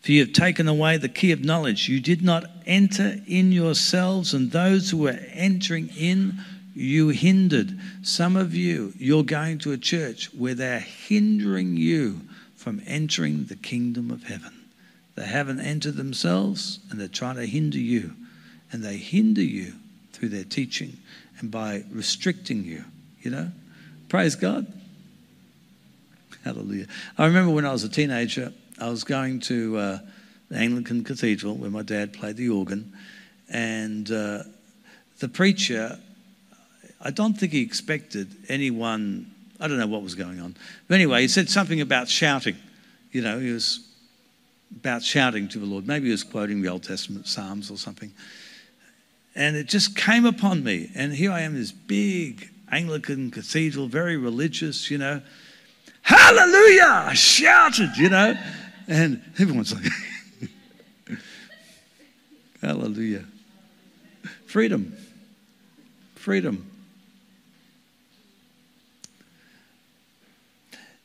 For 0.00 0.12
you 0.12 0.20
have 0.20 0.32
taken 0.32 0.68
away 0.68 0.96
the 0.96 1.08
key 1.08 1.32
of 1.32 1.44
knowledge. 1.44 1.88
You 1.88 2.00
did 2.00 2.22
not 2.22 2.44
enter 2.66 3.20
in 3.26 3.52
yourselves, 3.52 4.34
and 4.34 4.50
those 4.50 4.90
who 4.90 4.98
were 4.98 5.18
entering 5.32 5.88
in, 5.96 6.40
you 6.78 7.08
hindered. 7.08 7.78
Some 8.02 8.36
of 8.36 8.54
you, 8.54 8.92
you're 8.96 9.24
going 9.24 9.58
to 9.58 9.72
a 9.72 9.78
church 9.78 10.32
where 10.34 10.54
they're 10.54 10.80
hindering 10.80 11.76
you 11.76 12.20
from 12.56 12.82
entering 12.86 13.44
the 13.44 13.56
kingdom 13.56 14.10
of 14.10 14.24
heaven. 14.24 14.52
They 15.14 15.26
haven't 15.26 15.60
entered 15.60 15.96
themselves, 15.96 16.78
and 16.90 17.00
they're 17.00 17.08
trying 17.08 17.36
to 17.36 17.46
hinder 17.46 17.78
you. 17.78 18.14
And 18.70 18.84
they 18.84 18.96
hinder 18.96 19.42
you 19.42 19.72
through 20.12 20.28
their 20.28 20.44
teaching 20.44 20.98
and 21.40 21.50
by 21.50 21.84
restricting 21.90 22.64
you, 22.64 22.84
you 23.22 23.30
know. 23.30 23.50
Praise 24.08 24.36
God. 24.36 24.66
Hallelujah. 26.44 26.86
I 27.16 27.26
remember 27.26 27.52
when 27.52 27.66
I 27.66 27.72
was 27.72 27.84
a 27.84 27.88
teenager, 27.88 28.52
I 28.80 28.88
was 28.88 29.04
going 29.04 29.40
to 29.40 29.76
uh, 29.76 29.98
the 30.48 30.56
Anglican 30.56 31.04
Cathedral 31.04 31.54
where 31.56 31.70
my 31.70 31.82
dad 31.82 32.12
played 32.12 32.36
the 32.36 32.48
organ, 32.48 32.92
and 33.48 34.10
uh, 34.10 34.44
the 35.18 35.28
preacher, 35.28 35.98
I 37.00 37.10
don't 37.10 37.34
think 37.34 37.52
he 37.52 37.62
expected 37.62 38.28
anyone, 38.48 39.30
I 39.60 39.68
don't 39.68 39.78
know 39.78 39.86
what 39.86 40.02
was 40.02 40.14
going 40.14 40.40
on. 40.40 40.56
But 40.88 40.96
anyway, 40.96 41.22
he 41.22 41.28
said 41.28 41.48
something 41.48 41.80
about 41.80 42.08
shouting. 42.08 42.56
You 43.12 43.22
know, 43.22 43.38
he 43.38 43.52
was 43.52 43.86
about 44.76 45.02
shouting 45.02 45.48
to 45.48 45.58
the 45.58 45.66
Lord. 45.66 45.86
Maybe 45.86 46.06
he 46.06 46.10
was 46.10 46.24
quoting 46.24 46.62
the 46.62 46.68
Old 46.68 46.82
Testament 46.82 47.26
Psalms 47.26 47.70
or 47.70 47.76
something. 47.76 48.12
And 49.34 49.56
it 49.56 49.68
just 49.68 49.96
came 49.96 50.26
upon 50.26 50.64
me. 50.64 50.90
And 50.94 51.12
here 51.12 51.30
I 51.30 51.40
am, 51.40 51.54
this 51.54 51.72
big 51.72 52.50
Anglican 52.70 53.30
cathedral, 53.30 53.86
very 53.86 54.16
religious, 54.16 54.90
you 54.90 54.98
know. 54.98 55.22
Hallelujah! 56.02 57.04
I 57.06 57.14
shouted, 57.14 57.96
you 57.96 58.08
know. 58.08 58.34
And 58.88 59.22
everyone's 59.38 59.74
like, 59.74 61.18
Hallelujah. 62.62 63.24
Freedom. 64.46 64.96
Freedom. 66.14 66.68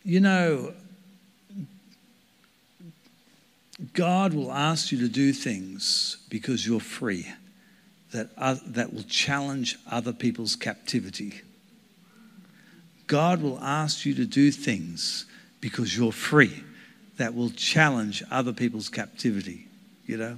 You 0.04 0.20
know, 0.20 0.74
God 3.94 4.34
will 4.34 4.52
ask 4.52 4.92
you 4.92 5.00
to 5.00 5.08
do 5.08 5.34
things 5.34 6.18
because 6.30 6.68
you're 6.68 6.80
free 6.80 7.28
that, 8.12 8.30
that 8.74 8.94
will 8.94 9.04
challenge 9.04 9.78
other 9.90 10.14
people's 10.14 10.56
captivity. 10.56 11.42
God 13.08 13.42
will 13.42 13.60
ask 13.60 14.06
you 14.06 14.14
to 14.16 14.26
do 14.26 14.52
things 14.52 15.26
because 15.62 15.98
you're 15.98 16.12
free 16.12 16.64
that 17.18 17.34
will 17.34 17.50
challenge 17.50 18.24
other 18.32 18.54
people's 18.54 18.90
captivity, 18.90 19.68
you 20.06 20.18
know? 20.18 20.38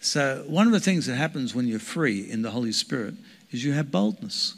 So, 0.00 0.44
one 0.46 0.66
of 0.66 0.72
the 0.72 0.80
things 0.80 1.06
that 1.06 1.16
happens 1.16 1.54
when 1.54 1.66
you're 1.66 1.78
free 1.78 2.28
in 2.30 2.42
the 2.42 2.50
Holy 2.50 2.72
Spirit 2.72 3.14
is 3.50 3.62
you 3.62 3.72
have 3.72 3.90
boldness. 3.90 4.54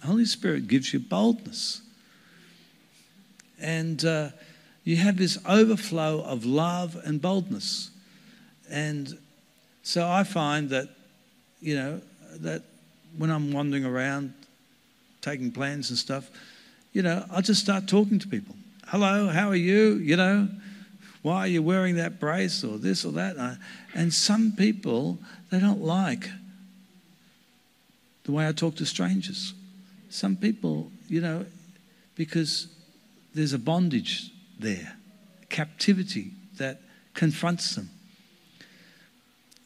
The 0.00 0.06
Holy 0.06 0.26
Spirit 0.26 0.68
gives 0.68 0.92
you 0.92 1.00
boldness. 1.00 1.80
And 3.60 4.04
uh, 4.04 4.30
you 4.84 4.96
have 4.96 5.16
this 5.16 5.38
overflow 5.46 6.22
of 6.22 6.44
love 6.44 6.96
and 7.04 7.20
boldness. 7.20 7.90
And 8.70 9.18
so 9.82 10.08
I 10.08 10.24
find 10.24 10.70
that, 10.70 10.88
you 11.60 11.74
know, 11.74 12.00
that 12.40 12.62
when 13.16 13.30
I'm 13.30 13.52
wandering 13.52 13.84
around 13.84 14.32
taking 15.20 15.50
plans 15.50 15.90
and 15.90 15.98
stuff, 15.98 16.30
you 16.92 17.02
know, 17.02 17.24
I'll 17.30 17.42
just 17.42 17.60
start 17.60 17.86
talking 17.86 18.18
to 18.18 18.28
people. 18.28 18.54
Hello, 18.86 19.28
how 19.28 19.48
are 19.48 19.56
you? 19.56 19.94
You 19.94 20.16
know, 20.16 20.48
why 21.22 21.40
are 21.40 21.46
you 21.46 21.62
wearing 21.62 21.96
that 21.96 22.20
brace 22.20 22.64
or 22.64 22.78
this 22.78 23.04
or 23.04 23.12
that? 23.12 23.58
And 23.94 24.14
some 24.14 24.52
people, 24.52 25.18
they 25.50 25.60
don't 25.60 25.82
like 25.82 26.28
the 28.24 28.32
way 28.32 28.48
I 28.48 28.52
talk 28.52 28.76
to 28.76 28.86
strangers. 28.86 29.54
Some 30.10 30.36
people, 30.36 30.90
you 31.08 31.20
know, 31.20 31.44
because 32.14 32.68
there's 33.38 33.52
a 33.52 33.58
bondage 33.58 34.32
there, 34.58 34.96
captivity 35.48 36.32
that 36.56 36.80
confronts 37.14 37.76
them. 37.76 37.88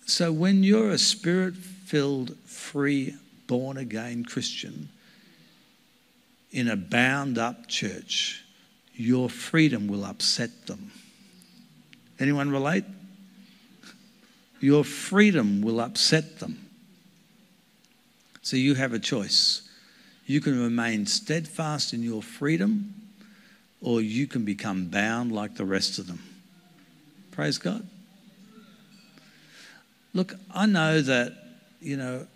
So 0.05 0.31
when 0.31 0.63
you're 0.63 0.91
a 0.91 0.99
spirit 0.99 1.55
filled, 1.57 2.37
free, 2.45 3.17
born 3.47 3.79
again 3.79 4.27
Christian, 4.27 4.91
in 6.51 6.69
a 6.69 6.77
bound 6.77 7.39
up 7.39 7.67
church, 7.67 8.45
your 8.95 9.31
freedom 9.31 9.89
will 9.89 10.05
upset 10.05 10.67
them. 10.67 10.93
Anyone 12.21 12.51
relate? 12.51 12.85
Your 14.61 14.85
freedom 14.85 15.63
will 15.63 15.81
upset 15.81 16.41
them. 16.41 16.69
So 18.43 18.59
you 18.59 18.75
have 18.75 18.93
a 18.93 18.99
choice. 18.99 19.67
You 20.27 20.43
can 20.43 20.61
remain 20.61 21.07
steadfast 21.07 21.95
in 21.95 22.03
your 22.03 22.23
freedom, 22.23 23.02
or 23.83 24.01
you 24.01 24.27
can 24.27 24.45
become 24.45 24.87
bound 24.87 25.33
like 25.33 25.57
the 25.57 25.65
rest 25.65 25.99
of 25.99 26.07
them. 26.07 26.23
Praise 27.33 27.59
God. 27.59 27.87
Look, 30.15 30.35
I 30.55 30.67
know 30.67 31.01
that, 31.01 31.33
you 31.81 31.97
know, 31.97 32.27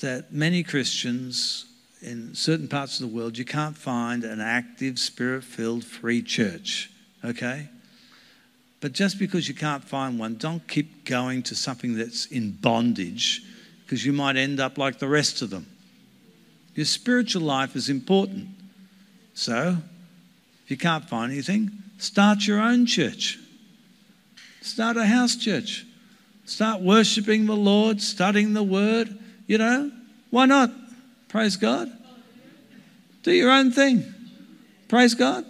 that 0.00 0.32
many 0.32 0.62
Christians 0.62 1.66
in 2.02 2.34
certain 2.34 2.68
parts 2.68 3.00
of 3.00 3.10
the 3.10 3.16
world, 3.16 3.36
you 3.36 3.44
can't 3.44 3.76
find 3.76 4.22
an 4.22 4.40
active, 4.40 4.98
spirit 4.98 5.42
filled, 5.42 5.84
free 5.84 6.22
church. 6.22 6.90
Okay? 7.24 7.68
But 8.80 8.92
just 8.92 9.18
because 9.18 9.48
you 9.48 9.54
can't 9.54 9.82
find 9.82 10.18
one, 10.18 10.36
don't 10.36 10.66
keep 10.68 11.04
going 11.04 11.42
to 11.44 11.54
something 11.54 11.96
that's 11.96 12.26
in 12.26 12.52
bondage 12.52 13.42
because 13.84 14.04
you 14.04 14.12
might 14.12 14.36
end 14.36 14.60
up 14.60 14.78
like 14.78 14.98
the 14.98 15.08
rest 15.08 15.42
of 15.42 15.50
them. 15.50 15.66
Your 16.74 16.86
spiritual 16.86 17.42
life 17.42 17.74
is 17.74 17.88
important. 17.88 18.48
So, 19.34 19.78
if 20.66 20.70
you 20.72 20.76
can't 20.76 21.08
find 21.08 21.30
anything, 21.30 21.70
start 21.96 22.44
your 22.44 22.60
own 22.60 22.86
church. 22.86 23.38
Start 24.62 24.96
a 24.96 25.06
house 25.06 25.36
church. 25.36 25.86
Start 26.44 26.80
worshiping 26.80 27.46
the 27.46 27.54
Lord, 27.54 28.02
studying 28.02 28.52
the 28.52 28.64
word. 28.64 29.16
You 29.46 29.58
know, 29.58 29.92
why 30.30 30.46
not? 30.46 30.72
Praise 31.28 31.54
God. 31.56 31.88
Do 33.22 33.30
your 33.30 33.52
own 33.52 33.70
thing. 33.70 34.12
Praise 34.88 35.14
God. 35.14 35.44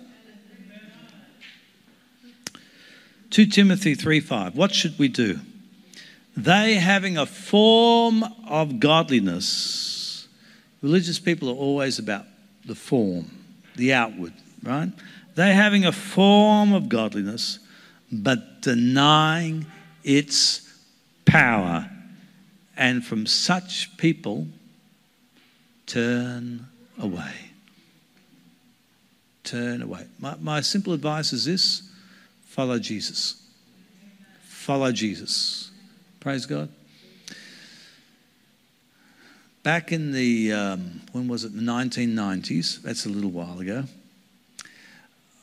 2 3.30 3.46
Timothy 3.46 3.94
3 3.94 4.20
5. 4.20 4.54
What 4.54 4.74
should 4.74 4.98
we 4.98 5.08
do? 5.08 5.40
They 6.36 6.74
having 6.74 7.16
a 7.16 7.24
form 7.24 8.22
of 8.46 8.80
godliness. 8.80 10.28
Religious 10.82 11.18
people 11.18 11.48
are 11.48 11.54
always 11.54 11.98
about 11.98 12.26
the 12.66 12.74
form, 12.74 13.30
the 13.76 13.94
outward, 13.94 14.34
right? 14.66 14.90
They 15.34 15.52
having 15.52 15.84
a 15.84 15.92
form 15.92 16.72
of 16.72 16.88
godliness, 16.88 17.58
but 18.10 18.62
denying 18.62 19.66
its 20.02 20.62
power. 21.24 21.90
And 22.76 23.04
from 23.04 23.26
such 23.26 23.96
people, 23.96 24.46
turn 25.86 26.66
away. 26.98 27.32
Turn 29.44 29.82
away. 29.82 30.06
My, 30.18 30.36
my 30.40 30.60
simple 30.60 30.92
advice 30.92 31.32
is 31.32 31.44
this 31.44 31.82
follow 32.44 32.78
Jesus. 32.78 33.42
Follow 34.42 34.90
Jesus. 34.90 35.70
Praise 36.20 36.46
God. 36.46 36.68
Back 39.62 39.92
in 39.92 40.12
the, 40.12 40.52
um, 40.52 41.00
when 41.12 41.28
was 41.28 41.44
it, 41.44 41.54
the 41.54 41.60
1990s, 41.60 42.82
that's 42.82 43.04
a 43.04 43.08
little 43.08 43.30
while 43.30 43.58
ago, 43.58 43.84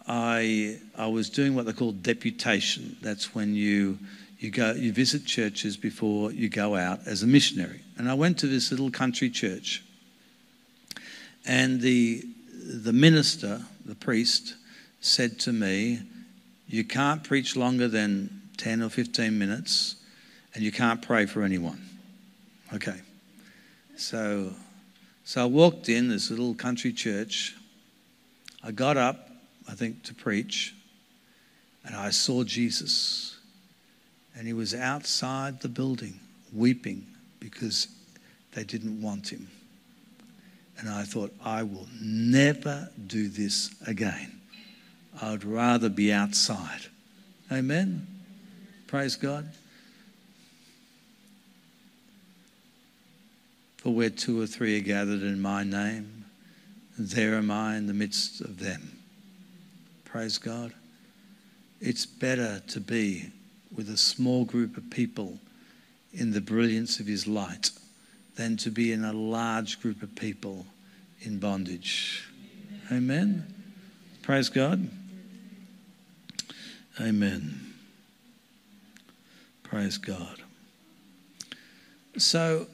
I, 0.07 0.79
I 0.97 1.07
was 1.07 1.29
doing 1.29 1.55
what 1.55 1.65
they 1.65 1.73
call 1.73 1.91
deputation. 1.91 2.97
That's 3.01 3.33
when 3.33 3.55
you, 3.55 3.97
you, 4.39 4.51
go, 4.51 4.73
you 4.73 4.91
visit 4.91 5.25
churches 5.25 5.77
before 5.77 6.31
you 6.31 6.49
go 6.49 6.75
out 6.75 6.99
as 7.05 7.23
a 7.23 7.27
missionary. 7.27 7.81
And 7.97 8.09
I 8.09 8.13
went 8.13 8.37
to 8.39 8.47
this 8.47 8.71
little 8.71 8.91
country 8.91 9.29
church. 9.29 9.83
And 11.45 11.81
the, 11.81 12.23
the 12.51 12.93
minister, 12.93 13.61
the 13.85 13.95
priest, 13.95 14.55
said 14.99 15.39
to 15.41 15.53
me, 15.53 16.01
you 16.67 16.83
can't 16.83 17.23
preach 17.23 17.55
longer 17.55 17.87
than 17.87 18.41
10 18.57 18.81
or 18.81 18.89
15 18.89 19.37
minutes, 19.37 19.97
and 20.55 20.63
you 20.63 20.71
can't 20.71 21.01
pray 21.01 21.25
for 21.25 21.43
anyone. 21.43 21.81
Okay. 22.73 22.99
So, 23.97 24.53
so 25.25 25.43
I 25.43 25.45
walked 25.45 25.89
in 25.89 26.09
this 26.09 26.29
little 26.29 26.53
country 26.53 26.93
church. 26.93 27.55
I 28.63 28.71
got 28.71 28.97
up, 28.97 29.29
I 29.67 29.73
think, 29.73 30.03
to 30.03 30.13
preach, 30.13 30.75
and 31.85 31.95
I 31.95 32.09
saw 32.09 32.43
Jesus. 32.43 33.37
And 34.35 34.47
he 34.47 34.53
was 34.53 34.73
outside 34.73 35.61
the 35.61 35.69
building 35.69 36.19
weeping 36.51 37.05
because 37.39 37.87
they 38.53 38.63
didn't 38.63 39.01
want 39.01 39.31
him. 39.31 39.47
And 40.79 40.89
I 40.89 41.03
thought, 41.03 41.33
I 41.43 41.63
will 41.63 41.87
never 42.01 42.89
do 43.07 43.27
this 43.29 43.73
again. 43.85 44.39
I 45.21 45.31
would 45.31 45.43
rather 45.43 45.89
be 45.89 46.11
outside. 46.11 46.81
Amen. 47.51 48.07
Praise 48.87 49.15
God. 49.15 49.47
For 53.77 53.93
where 53.93 54.09
two 54.09 54.41
or 54.41 54.47
three 54.47 54.77
are 54.77 54.83
gathered 54.83 55.21
in 55.21 55.41
my 55.41 55.63
name, 55.63 56.25
there 56.97 57.35
am 57.35 57.51
I 57.51 57.75
in 57.75 57.87
the 57.87 57.93
midst 57.93 58.41
of 58.41 58.59
them. 58.59 58.92
Praise 60.13 60.37
God. 60.37 60.71
It's 61.81 62.05
better 62.05 62.61
to 62.67 62.79
be 62.79 63.31
with 63.75 63.89
a 63.89 63.97
small 63.97 64.45
group 64.45 64.77
of 64.77 64.91
people 64.91 65.39
in 66.13 66.33
the 66.33 66.39
brilliance 66.39 66.99
of 66.99 67.07
his 67.07 67.25
light 67.25 67.71
than 68.35 68.55
to 68.57 68.69
be 68.69 68.91
in 68.91 69.03
a 69.03 69.11
large 69.11 69.81
group 69.81 70.03
of 70.03 70.13
people 70.13 70.67
in 71.21 71.39
bondage. 71.39 72.27
Amen. 72.91 73.51
Praise 74.21 74.49
God. 74.49 74.87
Amen. 77.01 77.73
Praise 79.63 79.97
God. 79.97 80.43
So, 82.17 82.67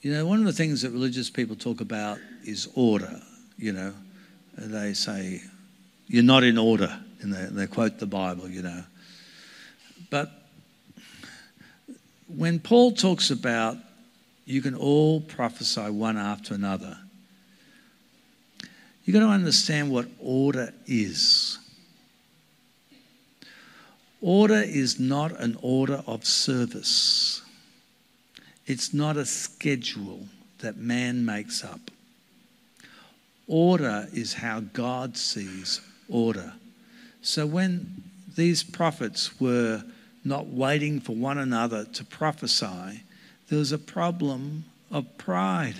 you 0.00 0.10
know, 0.10 0.24
one 0.26 0.38
of 0.38 0.46
the 0.46 0.54
things 0.54 0.80
that 0.80 0.90
religious 0.92 1.28
people 1.28 1.54
talk 1.54 1.82
about 1.82 2.16
is 2.46 2.66
order. 2.74 3.20
You 3.58 3.72
know, 3.72 3.92
they 4.56 4.94
say, 4.94 5.42
you're 6.10 6.24
not 6.24 6.42
in 6.42 6.58
order, 6.58 6.92
and 7.20 7.32
they, 7.32 7.46
they 7.52 7.66
quote 7.68 8.00
the 8.00 8.06
Bible, 8.06 8.48
you 8.48 8.62
know. 8.62 8.82
But 10.10 10.28
when 12.26 12.58
Paul 12.58 12.90
talks 12.92 13.30
about 13.30 13.76
you 14.44 14.60
can 14.60 14.74
all 14.74 15.20
prophesy 15.20 15.88
one 15.88 16.18
after 16.18 16.52
another, 16.52 16.98
you've 19.04 19.14
got 19.14 19.20
to 19.20 19.28
understand 19.28 19.92
what 19.92 20.08
order 20.18 20.74
is. 20.84 21.58
Order 24.20 24.62
is 24.66 24.98
not 24.98 25.38
an 25.38 25.56
order 25.62 26.02
of 26.08 26.26
service. 26.26 27.40
It's 28.66 28.92
not 28.92 29.16
a 29.16 29.24
schedule 29.24 30.26
that 30.58 30.76
man 30.76 31.24
makes 31.24 31.62
up. 31.62 31.92
Order 33.46 34.08
is 34.12 34.34
how 34.34 34.58
God 34.58 35.16
sees 35.16 35.80
order. 36.10 36.52
So 37.22 37.46
when 37.46 38.02
these 38.36 38.62
prophets 38.62 39.40
were 39.40 39.82
not 40.24 40.46
waiting 40.48 41.00
for 41.00 41.14
one 41.14 41.38
another 41.38 41.84
to 41.84 42.04
prophesy, 42.04 43.02
there 43.48 43.58
was 43.58 43.72
a 43.72 43.78
problem 43.78 44.64
of 44.90 45.18
pride. 45.18 45.76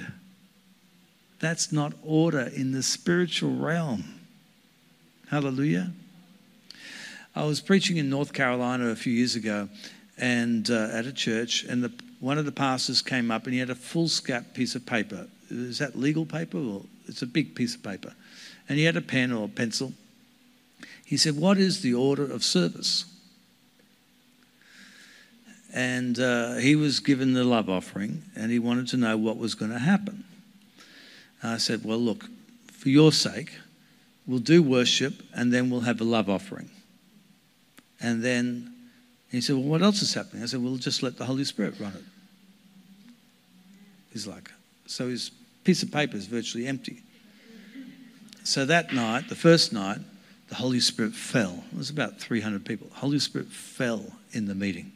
That's 1.41 1.73
not 1.73 1.93
order 2.05 2.51
in 2.55 2.73
the 2.73 2.83
spiritual 2.83 3.57
realm. 3.57 4.05
Hallelujah. 5.31 5.93
I 7.35 7.45
was 7.45 7.61
preaching 7.61 7.97
in 7.97 8.11
North 8.11 8.33
Carolina 8.33 8.89
a 8.89 8.97
few 8.97 9.13
years 9.13 9.37
ago 9.37 9.69
and 10.19 10.69
uh, 10.71 10.89
at 10.93 11.07
a 11.07 11.13
church, 11.13 11.65
and 11.65 11.83
the, 11.83 11.93
one 12.19 12.37
of 12.37 12.45
the 12.45 12.53
pastors 12.53 13.01
came 13.01 13.31
up 13.31 13.45
and 13.45 13.55
he 13.55 13.61
had 13.61 13.71
a 13.71 13.75
foolscap 13.75 14.53
piece 14.53 14.75
of 14.75 14.85
paper. 14.85 15.27
Is 15.49 15.79
that 15.79 15.97
legal 15.97 16.27
paper? 16.27 16.59
Or 16.59 16.83
it's 17.07 17.23
a 17.23 17.27
big 17.27 17.55
piece 17.55 17.75
of 17.75 17.83
paper. 17.83 18.13
And 18.69 18.79
he 18.79 18.85
had 18.85 18.97
a 18.97 19.01
pen 19.01 19.33
or 19.33 19.47
a 19.47 19.49
pencil. 19.49 19.93
He 21.11 21.17
said, 21.17 21.37
What 21.37 21.59
is 21.59 21.83
the 21.83 21.93
order 21.93 22.23
of 22.23 22.45
service? 22.45 23.05
And 25.75 26.21
uh, 26.21 26.55
he 26.55 26.77
was 26.77 27.01
given 27.01 27.33
the 27.33 27.43
love 27.43 27.69
offering 27.69 28.23
and 28.37 28.53
he 28.53 28.61
wanted 28.61 28.87
to 28.89 28.97
know 28.97 29.17
what 29.17 29.37
was 29.37 29.57
going 29.57 29.73
to 29.73 29.81
happen. 29.81 30.23
And 31.43 31.51
I 31.51 31.57
said, 31.57 31.85
Well, 31.85 31.99
look, 31.99 32.27
for 32.71 32.91
your 32.91 33.11
sake, 33.11 33.51
we'll 34.25 34.39
do 34.39 34.63
worship 34.63 35.21
and 35.35 35.53
then 35.53 35.69
we'll 35.69 35.81
have 35.81 36.01
a 36.01 36.05
love 36.05 36.31
offering. 36.31 36.71
And 38.01 38.23
then 38.23 38.73
he 39.33 39.41
said, 39.41 39.57
Well, 39.57 39.65
what 39.65 39.83
else 39.83 40.03
is 40.03 40.15
happening? 40.15 40.45
I 40.45 40.47
said, 40.47 40.63
Well, 40.63 40.77
just 40.77 41.03
let 41.03 41.19
the 41.19 41.25
Holy 41.25 41.45
Spirit 41.45 41.75
run 41.81 41.93
it. 41.93 42.05
He's 44.13 44.29
like, 44.29 44.49
So 44.87 45.09
his 45.09 45.33
piece 45.65 45.83
of 45.83 45.91
paper 45.91 46.17
is 46.17 46.27
virtually 46.27 46.69
empty. 46.69 47.03
So 48.45 48.65
that 48.67 48.95
night, 48.95 49.29
the 49.29 49.35
first 49.35 49.73
night, 49.73 49.99
the 50.51 50.57
Holy 50.57 50.81
Spirit 50.81 51.15
fell. 51.15 51.65
It 51.73 51.79
was 51.79 51.89
about 51.89 52.21
300 52.21 52.65
people. 52.65 52.89
The 52.89 52.97
Holy 52.97 53.19
Spirit 53.19 53.49
fell 53.49 54.05
in 54.33 54.47
the 54.47 54.55
meeting. 54.55 54.93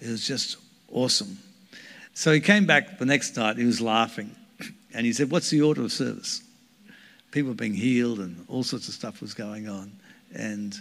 It 0.00 0.10
was 0.10 0.26
just 0.26 0.58
awesome. 0.92 1.38
So 2.12 2.32
he 2.32 2.40
came 2.40 2.66
back 2.66 2.98
the 2.98 3.06
next 3.06 3.36
night, 3.36 3.56
he 3.56 3.64
was 3.64 3.80
laughing. 3.80 4.36
And 4.92 5.06
he 5.06 5.12
said, 5.12 5.30
What's 5.30 5.50
the 5.50 5.62
order 5.62 5.82
of 5.82 5.92
service? 5.92 6.42
People 7.30 7.50
were 7.50 7.56
being 7.56 7.74
healed 7.74 8.18
and 8.18 8.44
all 8.48 8.62
sorts 8.62 8.88
of 8.88 8.94
stuff 8.94 9.20
was 9.20 9.34
going 9.34 9.68
on. 9.68 9.92
And 10.34 10.78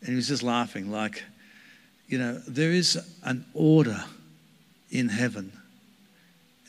and 0.00 0.10
he 0.10 0.14
was 0.14 0.28
just 0.28 0.42
laughing, 0.42 0.90
like, 0.90 1.24
you 2.06 2.18
know, 2.18 2.38
there 2.46 2.70
is 2.70 2.96
an 3.24 3.44
order 3.54 4.04
in 4.90 5.08
heaven, 5.08 5.52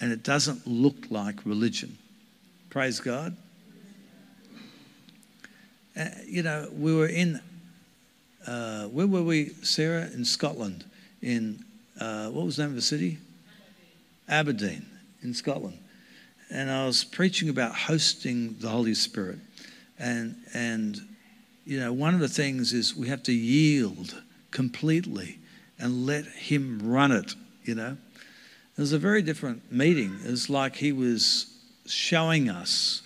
and 0.02 0.12
it 0.12 0.24
doesn't 0.24 0.66
look 0.66 0.96
like 1.10 1.46
religion. 1.46 1.98
Praise 2.70 3.00
God. 3.00 3.36
Uh, 5.98 6.06
you 6.28 6.44
know, 6.44 6.70
we 6.78 6.96
were 6.96 7.08
in, 7.08 7.42
uh, 8.46 8.86
where 8.86 9.08
were 9.08 9.24
we, 9.24 9.50
Sarah? 9.64 10.08
In 10.14 10.24
Scotland. 10.26 10.86
In, 11.22 11.64
uh, 12.00 12.28
what 12.28 12.46
was 12.46 12.58
the 12.58 12.64
name 12.64 12.72
of 12.72 12.76
the 12.76 12.82
city? 12.82 13.18
Aberdeen, 14.30 14.86
in 15.24 15.34
Scotland. 15.34 15.80
And 16.52 16.70
I 16.70 16.86
was 16.86 17.04
preaching 17.04 17.50
about 17.50 17.74
hosting 17.74 18.56
the 18.60 18.70
Holy 18.70 18.94
Spirit. 18.94 19.40
And, 19.98 20.36
and 20.54 21.00
you 21.66 21.80
know, 21.80 21.92
one 21.92 22.14
of 22.14 22.20
the 22.20 22.30
things 22.30 22.74
is 22.74 22.96
we 22.96 23.08
have 23.08 23.24
to 23.24 23.34
yield 23.34 24.22
completely 24.52 25.40
and 25.80 26.06
let 26.06 26.26
Him 26.26 26.80
run 26.84 27.12
it, 27.12 27.34
you 27.64 27.74
know. 27.74 27.98
It 28.78 28.82
was 28.82 28.94
a 28.94 29.00
very 29.00 29.24
different 29.24 29.72
meeting. 29.72 30.16
It 30.24 30.30
was 30.30 30.50
like 30.50 30.76
He 30.76 30.92
was 30.92 31.48
showing 31.88 32.50
us, 32.50 33.02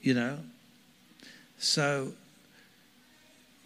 you 0.00 0.14
know. 0.14 0.38
So 1.58 2.12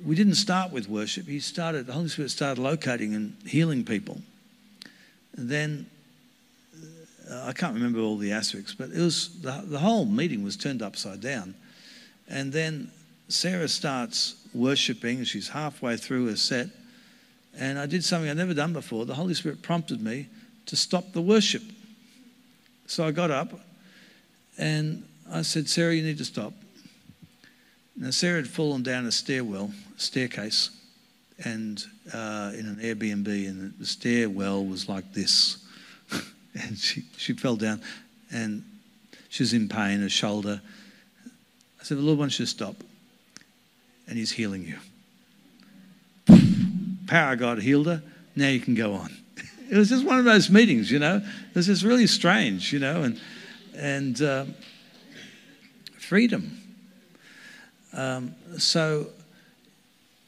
we 0.03 0.14
didn't 0.14 0.34
start 0.34 0.72
with 0.72 0.88
worship. 0.88 1.26
He 1.26 1.40
started, 1.40 1.86
the 1.86 1.92
Holy 1.92 2.09
Spirit 2.09 2.30
started 2.30 2.61
locating 2.61 3.14
and 3.14 3.36
healing 3.47 3.84
people. 3.84 4.20
And 5.36 5.49
then 5.49 5.86
uh, 7.30 7.45
I 7.47 7.53
can't 7.53 7.74
remember 7.74 8.01
all 8.01 8.16
the 8.16 8.32
aspects, 8.32 8.74
but 8.74 8.90
it 8.90 8.99
was 8.99 9.40
the, 9.40 9.62
the 9.66 9.78
whole 9.78 10.05
meeting 10.05 10.42
was 10.42 10.57
turned 10.57 10.82
upside 10.82 11.20
down. 11.20 11.55
And 12.28 12.53
then 12.53 12.90
Sarah 13.28 13.68
starts 13.68 14.36
worshiping. 14.53 15.24
She's 15.24 15.49
halfway 15.49 15.97
through 15.97 16.26
her 16.26 16.36
set. 16.36 16.68
And 17.57 17.78
I 17.78 17.86
did 17.86 18.05
something 18.05 18.28
I'd 18.28 18.36
never 18.36 18.55
done 18.55 18.72
before. 18.72 19.07
The 19.07 19.14
Holy 19.14 19.34
Spirit 19.34 19.62
prompted 19.62 20.01
me 20.01 20.26
to 20.66 20.76
stop 20.76 21.12
the 21.12 21.22
worship. 21.22 21.62
So 22.86 23.07
I 23.07 23.12
got 23.12 23.30
up 23.30 23.61
and 24.59 25.07
I 25.30 25.42
said, 25.42 25.68
Sarah, 25.68 25.95
you 25.95 26.03
need 26.03 26.18
to 26.18 26.24
stop. 26.24 26.53
Now, 27.97 28.11
Sarah 28.11 28.36
had 28.36 28.49
fallen 28.49 28.82
down 28.82 29.07
a 29.07 29.12
stairwell, 29.12 29.70
staircase, 29.97 30.70
and 31.45 31.82
uh, 32.12 32.53
in 32.55 32.66
an 32.66 32.76
Airbnb, 32.82 33.28
and 33.49 33.72
the 33.78 33.86
stairwell 33.86 34.64
was 34.64 34.88
like 34.88 35.12
this. 35.12 35.59
and 36.55 36.76
she, 36.76 37.05
she 37.16 37.34
fell 37.34 37.57
down, 37.57 37.80
and 38.32 38.64
she 39.28 39.42
was 39.42 39.53
in 39.53 39.68
pain, 39.68 40.01
her 40.01 40.09
shoulder. 40.09 40.61
I 41.80 41.84
said, 41.84 41.99
The 41.99 42.03
Lord 42.03 42.18
wants 42.18 42.38
you 42.38 42.47
to 42.47 42.51
stop, 42.51 42.76
and 44.09 44.18
He's 44.18 44.32
healing 44.32 44.66
you. 44.66 44.78
Power 47.07 47.36
God 47.36 47.62
healed 47.62 47.86
her. 47.86 48.03
Now 48.34 48.49
you 48.49 48.61
can 48.61 48.74
go 48.74 48.95
on. 48.95 49.11
It 49.70 49.78
was 49.78 49.88
just 49.88 50.05
one 50.05 50.18
of 50.18 50.26
those 50.26 50.51
meetings, 50.51 50.90
you 50.90 50.99
know. 50.99 51.16
It 51.16 51.55
was 51.55 51.66
just 51.66 51.82
really 51.82 52.07
strange, 52.07 52.70
you 52.70 52.78
know, 52.78 53.03
and 53.03 53.18
and 53.74 54.20
uh, 54.20 54.45
freedom. 55.99 56.63
Um, 57.95 58.34
so 58.59 59.09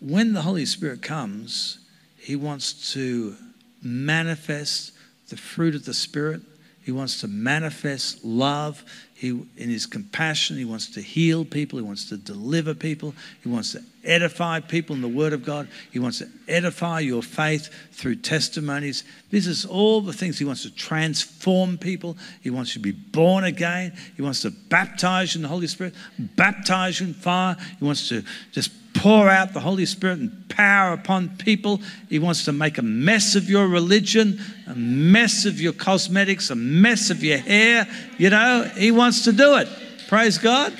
when 0.00 0.32
the 0.32 0.42
Holy 0.42 0.66
Spirit 0.66 1.02
comes, 1.02 1.78
He 2.18 2.36
wants 2.36 2.92
to 2.92 3.36
manifest 3.82 4.92
the 5.28 5.36
fruit 5.36 5.74
of 5.74 5.84
the 5.84 5.94
Spirit. 5.94 6.42
He 6.84 6.92
wants 6.92 7.20
to 7.20 7.28
manifest 7.28 8.24
love. 8.24 8.84
He, 9.14 9.30
in 9.30 9.70
his 9.70 9.86
compassion, 9.86 10.56
he 10.56 10.64
wants 10.64 10.88
to 10.90 11.00
heal 11.00 11.44
people. 11.44 11.78
He 11.78 11.84
wants 11.84 12.08
to 12.10 12.16
deliver 12.16 12.74
people. 12.74 13.14
He 13.42 13.48
wants 13.48 13.72
to 13.72 13.82
edify 14.06 14.60
people 14.60 14.96
in 14.96 15.02
the 15.02 15.08
Word 15.08 15.32
of 15.32 15.44
God. 15.44 15.68
He 15.92 15.98
wants 15.98 16.18
to 16.18 16.28
edify 16.48 17.00
your 17.00 17.22
faith 17.22 17.70
through 17.92 18.16
testimonies. 18.16 19.04
This 19.30 19.46
is 19.46 19.64
all 19.64 20.00
the 20.00 20.12
things 20.12 20.38
he 20.38 20.44
wants 20.44 20.62
to 20.62 20.74
transform 20.74 21.78
people. 21.78 22.16
He 22.42 22.50
wants 22.50 22.74
you 22.74 22.82
to 22.82 22.92
be 22.92 22.92
born 22.92 23.44
again. 23.44 23.96
He 24.16 24.22
wants 24.22 24.42
to 24.42 24.50
baptize 24.50 25.34
you 25.34 25.38
in 25.38 25.42
the 25.42 25.48
Holy 25.48 25.66
Spirit, 25.66 25.94
baptize 26.18 27.00
you 27.00 27.08
in 27.08 27.14
fire. 27.14 27.56
He 27.78 27.84
wants 27.84 28.08
to 28.08 28.22
just 28.52 28.70
pour 28.94 29.28
out 29.28 29.52
the 29.52 29.60
Holy 29.60 29.86
Spirit 29.86 30.18
and 30.18 30.48
power 30.48 30.92
upon 30.92 31.36
people. 31.36 31.80
He 32.08 32.18
wants 32.18 32.44
to 32.46 32.52
make 32.52 32.78
a 32.78 32.82
mess 32.82 33.34
of 33.34 33.48
your 33.48 33.68
religion, 33.68 34.40
a 34.66 34.74
mess 34.74 35.44
of 35.44 35.60
your 35.60 35.72
cosmetics, 35.72 36.50
a 36.50 36.54
mess 36.54 37.10
of 37.10 37.22
your 37.22 37.38
hair. 37.38 37.86
You 38.18 38.30
know, 38.30 38.70
He 38.76 38.90
wants 38.90 39.24
to 39.24 39.32
do 39.32 39.56
it. 39.56 39.68
Praise 40.08 40.38
God. 40.38 40.72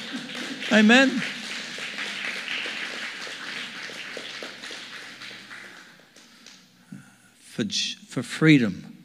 Amen. 0.73 1.23
For, 7.57 7.65
for 8.07 8.23
freedom, 8.23 8.99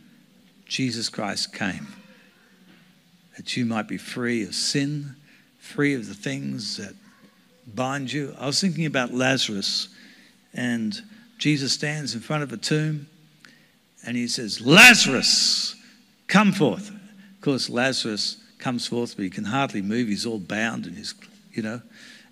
Jesus 0.65 1.07
Christ 1.07 1.53
came 1.53 1.87
that 3.37 3.55
you 3.55 3.65
might 3.65 3.87
be 3.87 3.95
free 3.97 4.43
of 4.43 4.53
sin, 4.53 5.15
free 5.57 5.93
of 5.93 6.09
the 6.09 6.13
things 6.13 6.75
that 6.75 6.93
bind 7.65 8.11
you. 8.11 8.35
I 8.37 8.47
was 8.47 8.59
thinking 8.59 8.85
about 8.85 9.13
Lazarus, 9.13 9.87
and 10.53 11.01
Jesus 11.37 11.71
stands 11.71 12.13
in 12.13 12.19
front 12.19 12.43
of 12.43 12.51
a 12.51 12.57
tomb 12.57 13.07
and 14.05 14.17
he 14.17 14.27
says, 14.27 14.59
Lazarus, 14.59 15.73
come 16.27 16.51
forth. 16.51 16.89
Of 16.89 17.39
course, 17.39 17.69
Lazarus 17.69 18.35
comes 18.57 18.85
forth, 18.85 19.15
but 19.15 19.23
he 19.23 19.29
can 19.29 19.45
hardly 19.45 19.81
move. 19.81 20.09
He's 20.09 20.25
all 20.25 20.39
bound 20.39 20.87
and 20.87 20.97
he's, 20.97 21.15
you 21.53 21.63
know. 21.63 21.81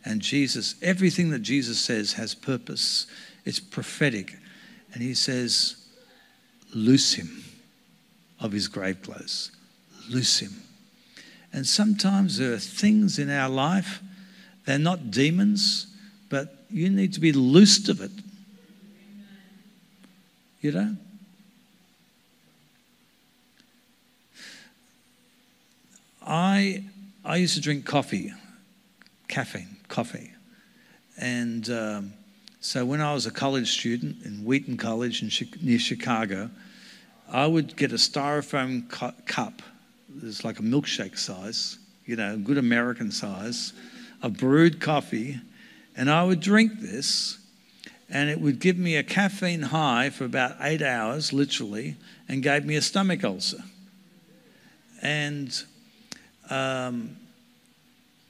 And 0.04 0.20
Jesus, 0.20 0.76
everything 0.82 1.30
that 1.30 1.44
Jesus 1.44 1.80
says 1.80 2.12
has 2.14 2.36
purpose, 2.36 3.08
it's 3.46 3.62
prophetic. 3.62 4.36
And 4.94 5.02
he 5.02 5.14
says, 5.14 5.79
Loose 6.74 7.14
him 7.14 7.44
of 8.40 8.52
his 8.52 8.68
grave 8.68 9.02
clothes. 9.02 9.52
Loose 10.10 10.40
him. 10.40 10.64
And 11.52 11.66
sometimes 11.66 12.38
there 12.38 12.54
are 12.54 12.60
things 12.60 13.18
in 13.18 13.30
our 13.30 13.50
life 13.50 14.02
they're 14.70 14.78
not 14.78 15.10
demons, 15.10 15.88
but 16.30 16.56
you 16.70 16.92
need 16.92 17.14
to 17.14 17.20
be 17.20 17.32
loosed 17.32 17.90
of 17.90 18.02
it. 18.02 18.12
You 20.62 20.72
know? 20.72 20.96
I, 26.22 26.84
I 27.26 27.38
used 27.38 27.56
to 27.56 27.62
drink 27.62 27.84
coffee, 27.86 28.32
caffeine, 29.28 29.78
coffee. 29.88 30.34
And 31.18 31.68
um, 31.72 32.14
so 32.62 32.86
when 32.86 33.02
I 33.02 33.14
was 33.14 33.26
a 33.26 33.32
college 33.32 33.72
student 33.72 34.24
in 34.26 34.44
Wheaton 34.44 34.78
College 34.78 35.22
in, 35.22 35.32
near 35.62 35.80
Chicago, 35.80 36.50
I 37.32 37.48
would 37.48 37.76
get 37.76 37.92
a 37.92 37.96
styrofoam 37.96 38.90
cup. 39.26 39.62
It's 40.24 40.44
like 40.44 40.60
a 40.60 40.64
milkshake 40.64 41.18
size, 41.18 41.78
you 42.06 42.16
know, 42.16 42.38
good 42.38 42.58
American 42.58 43.12
size 43.12 43.74
a 44.22 44.30
brewed 44.30 44.80
coffee, 44.80 45.40
and 45.96 46.10
I 46.10 46.24
would 46.24 46.40
drink 46.40 46.80
this, 46.80 47.38
and 48.10 48.30
it 48.30 48.42
would 48.42 48.60
give 48.60 48.78
me 48.78 48.96
a 48.96 49.04
caffeine 49.04 49.62
high 49.62 50.10
for 50.10 50.26
about 50.26 50.58
eight 50.62 50.82
hours, 50.82 51.32
literally, 51.32 51.96
and 52.28 52.44
gave 52.44 52.66
me 52.66 52.76
a 52.76 52.82
stomach 52.82 53.24
ulcer. 53.24 53.64
And 55.02 55.64
um, 56.50 57.18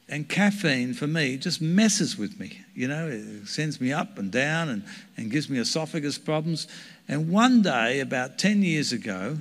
and 0.09 0.27
caffeine 0.27 0.93
for 0.93 1.07
me 1.07 1.37
just 1.37 1.61
messes 1.61 2.17
with 2.17 2.39
me. 2.39 2.59
You 2.75 2.87
know, 2.87 3.07
it 3.07 3.47
sends 3.47 3.79
me 3.79 3.93
up 3.93 4.17
and 4.17 4.31
down 4.31 4.69
and, 4.69 4.83
and 5.17 5.31
gives 5.31 5.49
me 5.49 5.59
esophagus 5.59 6.17
problems. 6.17 6.67
And 7.07 7.29
one 7.29 7.61
day, 7.61 7.99
about 7.99 8.37
10 8.37 8.63
years 8.63 8.91
ago, 8.91 9.37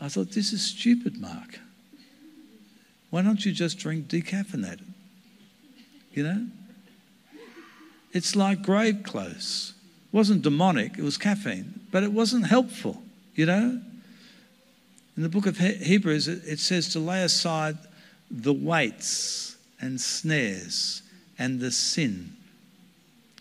I 0.00 0.08
thought, 0.08 0.32
this 0.32 0.52
is 0.52 0.64
stupid, 0.64 1.20
Mark. 1.20 1.58
Why 3.10 3.22
don't 3.22 3.44
you 3.44 3.52
just 3.52 3.78
drink 3.78 4.08
decaffeinated? 4.08 4.84
you 6.18 6.24
know? 6.24 6.46
It's 8.12 8.34
like 8.34 8.62
grave 8.62 9.04
clothes. 9.04 9.74
It 10.12 10.16
wasn't 10.16 10.42
demonic, 10.42 10.98
it 10.98 11.02
was 11.02 11.16
caffeine, 11.16 11.80
but 11.92 12.02
it 12.02 12.12
wasn't 12.12 12.46
helpful, 12.46 13.02
you 13.34 13.46
know? 13.46 13.80
In 15.16 15.22
the 15.22 15.28
book 15.28 15.46
of 15.46 15.58
Hebrews, 15.58 16.26
it 16.28 16.58
says 16.58 16.88
to 16.90 16.98
lay 16.98 17.22
aside 17.22 17.78
the 18.30 18.52
weights 18.52 19.47
and 19.80 20.00
snares 20.00 21.02
and 21.38 21.60
the 21.60 21.70
sin. 21.70 22.32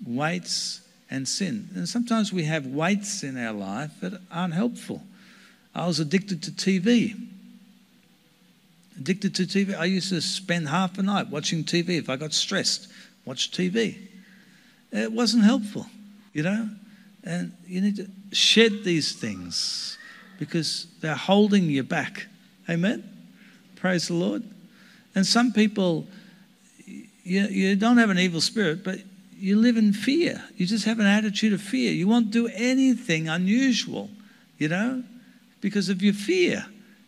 Weights 0.05 0.81
and 1.09 1.27
sin. 1.27 1.69
And 1.75 1.87
sometimes 1.87 2.31
we 2.31 2.43
have 2.43 2.65
weights 2.65 3.23
in 3.23 3.37
our 3.37 3.53
life 3.53 3.91
that 4.01 4.21
aren't 4.31 4.53
helpful. 4.53 5.01
I 5.73 5.87
was 5.87 5.99
addicted 5.99 6.43
to 6.43 6.51
TV 6.51 7.15
addicted 8.97 9.35
to 9.35 9.43
TV. 9.43 9.77
I 9.77 9.85
used 9.85 10.09
to 10.09 10.21
spend 10.21 10.67
half 10.67 10.97
a 10.97 11.03
night 11.03 11.29
watching 11.29 11.63
TV. 11.63 11.97
If 11.97 12.09
I 12.09 12.15
got 12.15 12.33
stressed, 12.33 12.87
watch 13.25 13.51
TV. 13.51 13.97
It 14.91 15.11
wasn't 15.11 15.43
helpful, 15.43 15.85
you 16.33 16.43
know? 16.43 16.69
And 17.23 17.51
you 17.67 17.81
need 17.81 17.97
to 17.97 18.07
shed 18.31 18.83
these 18.83 19.13
things 19.13 19.97
because 20.39 20.87
they're 21.01 21.15
holding 21.15 21.63
you 21.69 21.83
back. 21.83 22.27
Amen? 22.69 23.03
Praise 23.75 24.07
the 24.07 24.13
Lord. 24.13 24.43
And 25.15 25.25
some 25.25 25.51
people, 25.51 26.07
you, 27.27 27.47
you 27.47 27.75
don't 27.75 27.97
have 27.97 28.09
an 28.09 28.17
evil 28.17 28.41
spirit, 28.41 28.83
but 28.83 28.99
you 29.37 29.57
live 29.57 29.77
in 29.77 29.93
fear. 29.93 30.43
You 30.55 30.65
just 30.65 30.85
have 30.85 30.99
an 30.99 31.05
attitude 31.05 31.53
of 31.53 31.61
fear. 31.61 31.91
You 31.91 32.07
won't 32.07 32.31
do 32.31 32.47
anything 32.47 33.27
unusual, 33.27 34.09
you 34.57 34.69
know, 34.69 35.03
because 35.61 35.89
of 35.89 36.01
your 36.01 36.13
fear. 36.13 36.65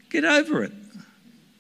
Get 0.09 0.25
over 0.25 0.63
it. 0.63 0.73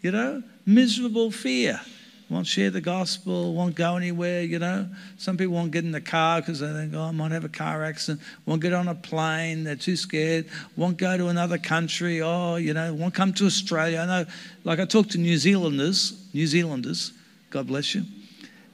You 0.01 0.11
know, 0.11 0.43
miserable 0.65 1.31
fear. 1.31 1.81
Won't 2.29 2.45
share 2.45 2.69
the 2.69 2.79
gospel, 2.79 3.55
won't 3.55 3.73
go 3.73 3.97
anywhere, 3.97 4.43
you 4.43 4.59
know. 4.59 4.87
Some 5.17 5.35
people 5.35 5.55
won't 5.55 5.71
get 5.71 5.83
in 5.83 5.91
the 5.91 5.99
car 5.99 6.41
because 6.41 6.59
they 6.59 6.71
think, 6.71 6.93
oh, 6.93 7.01
I 7.01 7.11
might 7.11 7.31
have 7.31 7.43
a 7.43 7.49
car 7.49 7.83
accident. 7.83 8.21
Won't 8.45 8.61
get 8.61 8.71
on 8.71 8.87
a 8.87 8.93
plane, 8.93 9.63
they're 9.63 9.75
too 9.75 9.95
scared. 9.95 10.45
Won't 10.75 10.97
go 10.97 11.17
to 11.17 11.29
another 11.29 11.57
country, 11.57 12.21
oh, 12.21 12.57
you 12.57 12.75
know, 12.75 12.93
won't 12.93 13.15
come 13.15 13.33
to 13.33 13.47
Australia. 13.47 13.99
I 13.99 14.05
know, 14.05 14.25
like 14.63 14.79
I 14.79 14.85
talk 14.85 15.09
to 15.09 15.17
New 15.17 15.37
Zealanders, 15.39 16.23
New 16.31 16.45
Zealanders, 16.45 17.13
God 17.49 17.65
bless 17.65 17.95
you, 17.95 18.03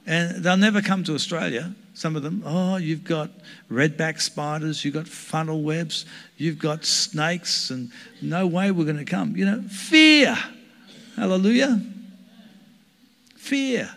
and 0.06 0.42
they'll 0.42 0.56
never 0.56 0.80
come 0.80 1.02
to 1.04 1.14
Australia 1.14 1.74
Some 1.94 2.14
of 2.14 2.22
them, 2.22 2.42
oh, 2.44 2.76
you've 2.76 3.04
got 3.04 3.30
redback 3.70 4.20
spiders, 4.20 4.84
you've 4.84 4.92
got 4.92 5.08
funnel 5.08 5.62
webs, 5.62 6.04
you've 6.36 6.58
got 6.58 6.84
snakes, 6.84 7.70
and 7.70 7.90
no 8.20 8.46
way 8.46 8.70
we're 8.70 8.84
going 8.84 8.98
to 8.98 9.04
come. 9.06 9.34
You 9.34 9.46
know, 9.46 9.62
fear. 9.62 10.36
Hallelujah. 11.16 11.80
Fear. 13.36 13.88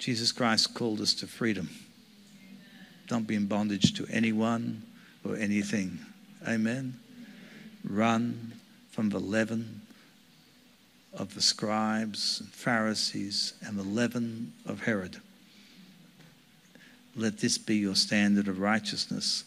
Jesus 0.00 0.32
Christ 0.32 0.74
called 0.74 1.00
us 1.00 1.14
to 1.14 1.28
freedom. 1.28 1.70
Don't 3.06 3.28
be 3.28 3.36
in 3.36 3.46
bondage 3.46 3.94
to 3.94 4.06
anyone 4.10 4.82
or 5.24 5.36
anything. 5.36 6.00
Amen. 6.48 6.98
Run 7.88 8.54
from 8.90 9.10
the 9.10 9.20
leaven 9.20 9.81
of 11.14 11.34
the 11.34 11.42
scribes 11.42 12.40
and 12.40 12.48
Pharisees 12.50 13.54
and 13.66 13.78
the 13.78 13.82
leaven 13.82 14.52
of 14.66 14.82
Herod. 14.82 15.18
Let 17.14 17.38
this 17.38 17.58
be 17.58 17.76
your 17.76 17.94
standard 17.94 18.48
of 18.48 18.58
righteousness. 18.58 19.44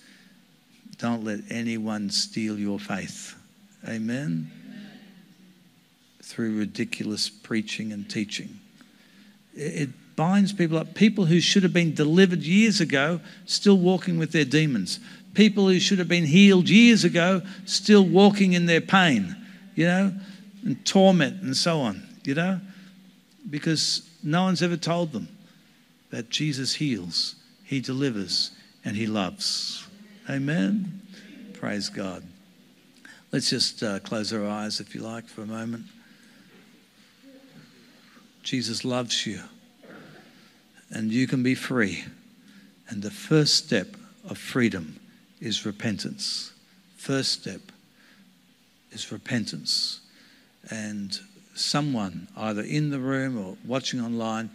Don't 0.97 1.23
let 1.23 1.39
anyone 1.49 2.09
steal 2.09 2.59
your 2.59 2.79
faith. 2.79 3.35
Amen. 3.83 3.97
Amen. 3.97 4.51
Through 6.21 6.57
ridiculous 6.57 7.29
preaching 7.29 7.91
and 7.91 8.09
teaching. 8.09 8.59
It 9.55 9.89
binds 10.15 10.53
people 10.53 10.77
up. 10.77 10.93
People 10.93 11.25
who 11.25 11.39
should 11.39 11.63
have 11.63 11.73
been 11.73 11.93
delivered 11.93 12.41
years 12.41 12.81
ago, 12.81 13.19
still 13.45 13.77
walking 13.77 14.17
with 14.17 14.31
their 14.31 14.45
demons. 14.45 14.99
People 15.33 15.67
who 15.67 15.79
should 15.79 15.99
have 15.99 16.07
been 16.07 16.25
healed 16.25 16.69
years 16.69 17.03
ago, 17.03 17.41
still 17.65 18.05
walking 18.05 18.53
in 18.53 18.65
their 18.67 18.81
pain, 18.81 19.35
you 19.75 19.85
know, 19.85 20.13
and 20.65 20.85
torment 20.85 21.41
and 21.41 21.55
so 21.55 21.79
on, 21.79 22.03
you 22.25 22.33
know, 22.33 22.59
because 23.49 24.09
no 24.23 24.43
one's 24.43 24.61
ever 24.61 24.75
told 24.75 25.13
them 25.13 25.29
that 26.09 26.29
Jesus 26.29 26.73
heals, 26.75 27.35
He 27.63 27.79
delivers, 27.79 28.51
and 28.83 28.97
He 28.97 29.07
loves. 29.07 29.87
Amen. 30.29 31.01
Praise 31.53 31.89
God. 31.89 32.23
Let's 33.31 33.49
just 33.49 33.83
uh, 33.83 33.99
close 33.99 34.33
our 34.33 34.47
eyes, 34.47 34.79
if 34.79 34.95
you 34.95 35.01
like, 35.01 35.27
for 35.27 35.43
a 35.43 35.45
moment. 35.45 35.85
Jesus 38.43 38.85
loves 38.85 39.25
you 39.25 39.41
and 40.91 41.11
you 41.11 41.27
can 41.27 41.43
be 41.43 41.55
free. 41.55 42.05
And 42.87 43.01
the 43.01 43.11
first 43.11 43.55
step 43.55 43.95
of 44.29 44.37
freedom 44.37 44.99
is 45.41 45.65
repentance. 45.65 46.53
First 46.95 47.41
step 47.41 47.61
is 48.91 49.11
repentance. 49.11 49.99
And 50.69 51.17
someone, 51.53 52.27
either 52.35 52.61
in 52.61 52.89
the 52.89 52.99
room 52.99 53.37
or 53.37 53.57
watching 53.65 54.01
online, 54.01 54.49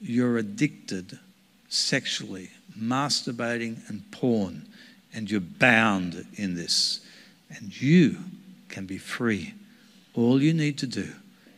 you're 0.00 0.38
addicted 0.38 1.18
sexually, 1.68 2.50
masturbating 2.78 3.88
and 3.88 4.10
porn, 4.10 4.66
and 5.14 5.30
you're 5.30 5.40
bound 5.40 6.26
in 6.34 6.54
this. 6.54 7.00
And 7.56 7.80
you 7.80 8.18
can 8.68 8.86
be 8.86 8.98
free. 8.98 9.54
All 10.14 10.42
you 10.42 10.52
need 10.52 10.78
to 10.78 10.86
do 10.86 11.12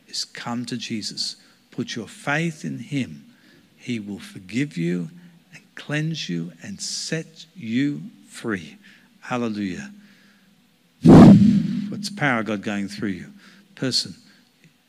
is 0.08 0.24
come 0.24 0.64
to 0.66 0.76
Jesus, 0.76 1.36
put 1.70 1.94
your 1.94 2.08
faith 2.08 2.64
in 2.64 2.78
Him 2.78 3.26
he 3.86 4.00
will 4.00 4.18
forgive 4.18 4.76
you 4.76 5.10
and 5.54 5.62
cleanse 5.76 6.28
you 6.28 6.50
and 6.60 6.80
set 6.80 7.46
you 7.54 8.02
free. 8.26 8.78
Hallelujah. 9.20 9.92
What's 11.04 12.10
power 12.10 12.40
of 12.40 12.46
God 12.46 12.62
going 12.62 12.88
through 12.88 13.10
you? 13.10 13.32
Person, 13.76 14.14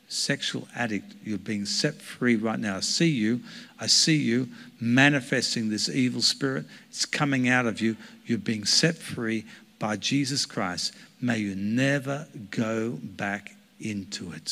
sexual 0.08 0.66
addict, 0.74 1.14
you're 1.24 1.38
being 1.38 1.66
set 1.66 1.94
free 1.94 2.36
right 2.36 2.58
now. 2.58 2.78
I 2.78 2.80
see 2.80 3.08
you. 3.08 3.40
I 3.78 3.86
see 3.86 4.16
you 4.16 4.48
manifesting 4.80 5.68
this 5.68 5.88
evil 5.88 6.22
spirit. 6.22 6.64
It's 6.88 7.06
coming 7.06 7.48
out 7.48 7.66
of 7.66 7.80
you. 7.80 7.96
You're 8.26 8.38
being 8.38 8.64
set 8.64 8.96
free 8.96 9.44
by 9.78 9.96
Jesus 9.96 10.46
Christ. 10.46 10.94
May 11.20 11.38
you 11.38 11.54
never 11.54 12.26
go 12.50 12.98
back 13.02 13.54
into 13.80 14.32
it. 14.32 14.48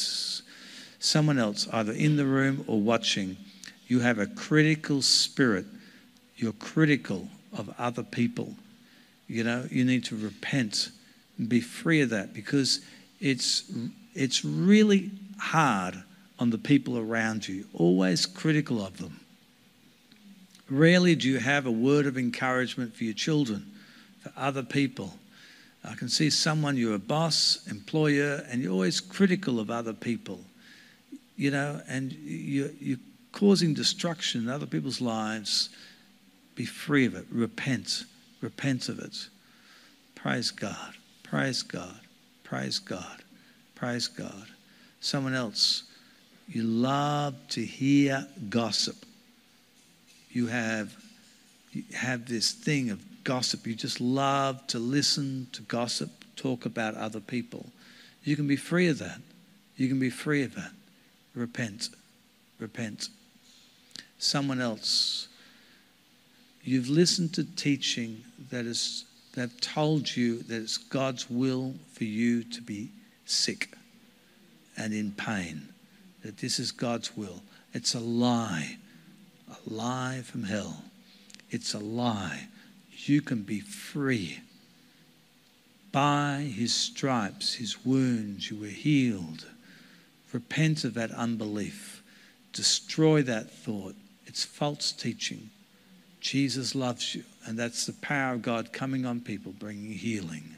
Someone 0.98 1.38
else, 1.38 1.68
either 1.72 1.92
in 1.92 2.16
the 2.16 2.26
room 2.26 2.64
or 2.66 2.80
watching, 2.80 3.36
you 3.88 4.00
have 4.00 4.18
a 4.18 4.26
critical 4.26 5.02
spirit. 5.02 5.64
You're 6.36 6.52
critical 6.52 7.28
of 7.56 7.72
other 7.78 8.02
people. 8.02 8.54
You 9.28 9.44
know, 9.44 9.66
you 9.70 9.84
need 9.84 10.04
to 10.06 10.16
repent 10.16 10.90
and 11.38 11.48
be 11.48 11.60
free 11.60 12.00
of 12.00 12.10
that 12.10 12.34
because 12.34 12.80
it's, 13.20 13.70
it's 14.16 14.44
really 14.44 15.10
hard 15.38 16.02
on 16.38 16.50
the 16.50 16.58
people 16.58 16.98
around 16.98 17.46
you, 17.48 17.64
always 17.74 18.26
critical 18.26 18.84
of 18.84 18.98
them. 18.98 19.20
Rarely 20.68 21.14
do 21.14 21.28
you 21.28 21.38
have 21.38 21.66
a 21.66 21.70
word 21.70 22.06
of 22.06 22.18
encouragement 22.18 22.94
for 22.94 23.04
your 23.04 23.14
children, 23.14 23.70
for 24.20 24.32
other 24.36 24.62
people. 24.62 25.14
I 25.84 25.94
can 25.94 26.08
see 26.08 26.30
someone, 26.30 26.76
you're 26.76 26.96
a 26.96 26.98
boss, 26.98 27.66
employer, 27.70 28.44
and 28.50 28.60
you're 28.60 28.72
always 28.72 29.00
critical 29.00 29.60
of 29.60 29.70
other 29.70 29.92
people, 29.92 30.40
you 31.36 31.50
know, 31.52 31.80
and 31.86 32.12
you, 32.12 32.74
you 32.80 32.98
causing 33.30 33.74
destruction 33.74 34.42
in 34.42 34.48
other 34.48 34.66
people's 34.66 35.00
lives, 35.00 35.68
be 36.56 36.64
free 36.64 37.06
of 37.06 37.14
it. 37.14 37.26
Repent. 37.30 38.04
Repent 38.40 38.88
of 38.88 38.98
it. 38.98 39.28
Praise 40.14 40.50
God. 40.50 40.94
Praise 41.22 41.62
God. 41.62 42.00
Praise 42.42 42.78
God. 42.78 43.22
Praise 43.76 44.08
God. 44.08 44.46
Someone 45.00 45.34
else, 45.34 45.84
you 46.48 46.64
love 46.64 47.34
to 47.50 47.64
hear 47.64 48.26
gossip. 48.48 48.96
You 50.30 50.48
have, 50.48 50.94
you 51.72 51.84
have 51.94 52.26
this 52.26 52.52
thing 52.52 52.90
of 52.90 53.00
gossip. 53.22 53.66
You 53.66 53.74
just 53.74 54.00
love 54.00 54.66
to 54.68 54.78
listen 54.78 55.46
to 55.52 55.62
gossip, 55.62 56.10
talk 56.34 56.66
about 56.66 56.96
other 56.96 57.20
people. 57.20 57.66
You 58.24 58.34
can 58.34 58.48
be 58.48 58.56
free 58.56 58.88
of 58.88 58.98
that. 58.98 59.20
You 59.76 59.88
can 59.88 60.00
be 60.00 60.10
free 60.10 60.42
of 60.42 60.54
that. 60.56 60.72
Repent. 61.34 61.90
Repent 62.58 63.08
someone 64.18 64.60
else. 64.60 65.28
You've 66.62 66.88
listened 66.88 67.34
to 67.34 67.44
teaching 67.56 68.24
that 68.50 68.66
is 68.66 69.04
that 69.34 69.60
told 69.60 70.16
you 70.16 70.42
that 70.44 70.62
it's 70.62 70.78
God's 70.78 71.28
will 71.28 71.74
for 71.92 72.04
you 72.04 72.42
to 72.42 72.62
be 72.62 72.88
sick 73.26 73.70
and 74.76 74.92
in 74.92 75.12
pain. 75.12 75.68
That 76.22 76.38
this 76.38 76.58
is 76.58 76.72
God's 76.72 77.16
will. 77.16 77.42
It's 77.72 77.94
a 77.94 78.00
lie. 78.00 78.78
A 79.50 79.70
lie 79.70 80.22
from 80.24 80.44
hell. 80.44 80.82
It's 81.50 81.74
a 81.74 81.78
lie. 81.78 82.48
You 83.04 83.22
can 83.22 83.42
be 83.42 83.60
free. 83.60 84.40
By 85.92 86.50
his 86.54 86.74
stripes, 86.74 87.54
his 87.54 87.84
wounds, 87.84 88.50
you 88.50 88.58
were 88.58 88.66
healed. 88.66 89.46
Repent 90.32 90.84
of 90.84 90.94
that 90.94 91.12
unbelief. 91.12 92.02
Destroy 92.52 93.22
that 93.22 93.50
thought 93.50 93.94
it's 94.26 94.44
false 94.44 94.92
teaching. 94.92 95.50
Jesus 96.20 96.74
loves 96.74 97.14
you, 97.14 97.24
and 97.46 97.58
that's 97.58 97.86
the 97.86 97.92
power 97.94 98.34
of 98.34 98.42
God 98.42 98.72
coming 98.72 99.06
on 99.06 99.20
people, 99.20 99.52
bringing 99.52 99.92
healing. 99.92 100.56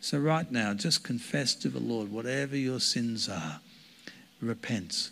So, 0.00 0.18
right 0.18 0.50
now, 0.50 0.72
just 0.72 1.04
confess 1.04 1.54
to 1.56 1.68
the 1.68 1.78
Lord 1.78 2.10
whatever 2.10 2.56
your 2.56 2.80
sins 2.80 3.28
are. 3.28 3.60
Repent. 4.40 5.10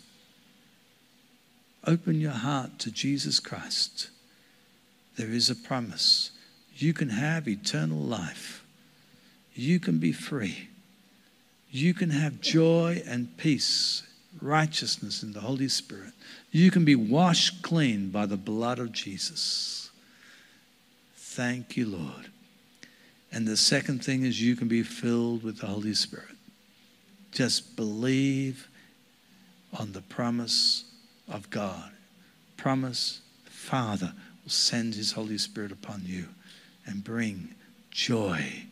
Open 1.85 2.19
your 2.19 2.31
heart 2.31 2.79
to 2.79 2.91
Jesus 2.91 3.39
Christ. 3.39 4.09
There 5.15 5.29
is 5.29 5.49
a 5.49 5.55
promise. 5.55 6.31
You 6.75 6.93
can 6.93 7.09
have 7.09 7.47
eternal 7.47 7.99
life. 7.99 8.63
You 9.53 9.79
can 9.79 9.99
be 9.99 10.11
free. 10.11 10.69
You 11.69 11.93
can 11.93 12.09
have 12.09 12.41
joy 12.41 13.03
and 13.05 13.37
peace, 13.37 14.03
righteousness 14.41 15.21
in 15.21 15.33
the 15.33 15.41
Holy 15.41 15.67
Spirit. 15.67 16.13
You 16.51 16.71
can 16.71 16.83
be 16.83 16.95
washed 16.95 17.61
clean 17.61 18.09
by 18.09 18.25
the 18.25 18.37
blood 18.37 18.79
of 18.79 18.91
Jesus. 18.91 19.91
Thank 21.15 21.77
you, 21.77 21.85
Lord. 21.85 22.31
And 23.31 23.47
the 23.47 23.57
second 23.57 24.03
thing 24.03 24.23
is 24.23 24.41
you 24.41 24.55
can 24.55 24.67
be 24.67 24.83
filled 24.83 25.43
with 25.43 25.59
the 25.59 25.67
Holy 25.67 25.93
Spirit. 25.93 26.35
Just 27.31 27.75
believe 27.75 28.67
on 29.77 29.91
the 29.91 30.01
promise 30.01 30.85
of 31.27 31.49
God. 31.49 31.91
Promise 32.57 33.21
the 33.45 33.51
Father 33.51 34.13
will 34.43 34.51
send 34.51 34.95
his 34.95 35.11
Holy 35.11 35.37
Spirit 35.37 35.71
upon 35.71 36.03
you 36.05 36.25
and 36.85 37.03
bring 37.03 37.53
joy 37.91 38.65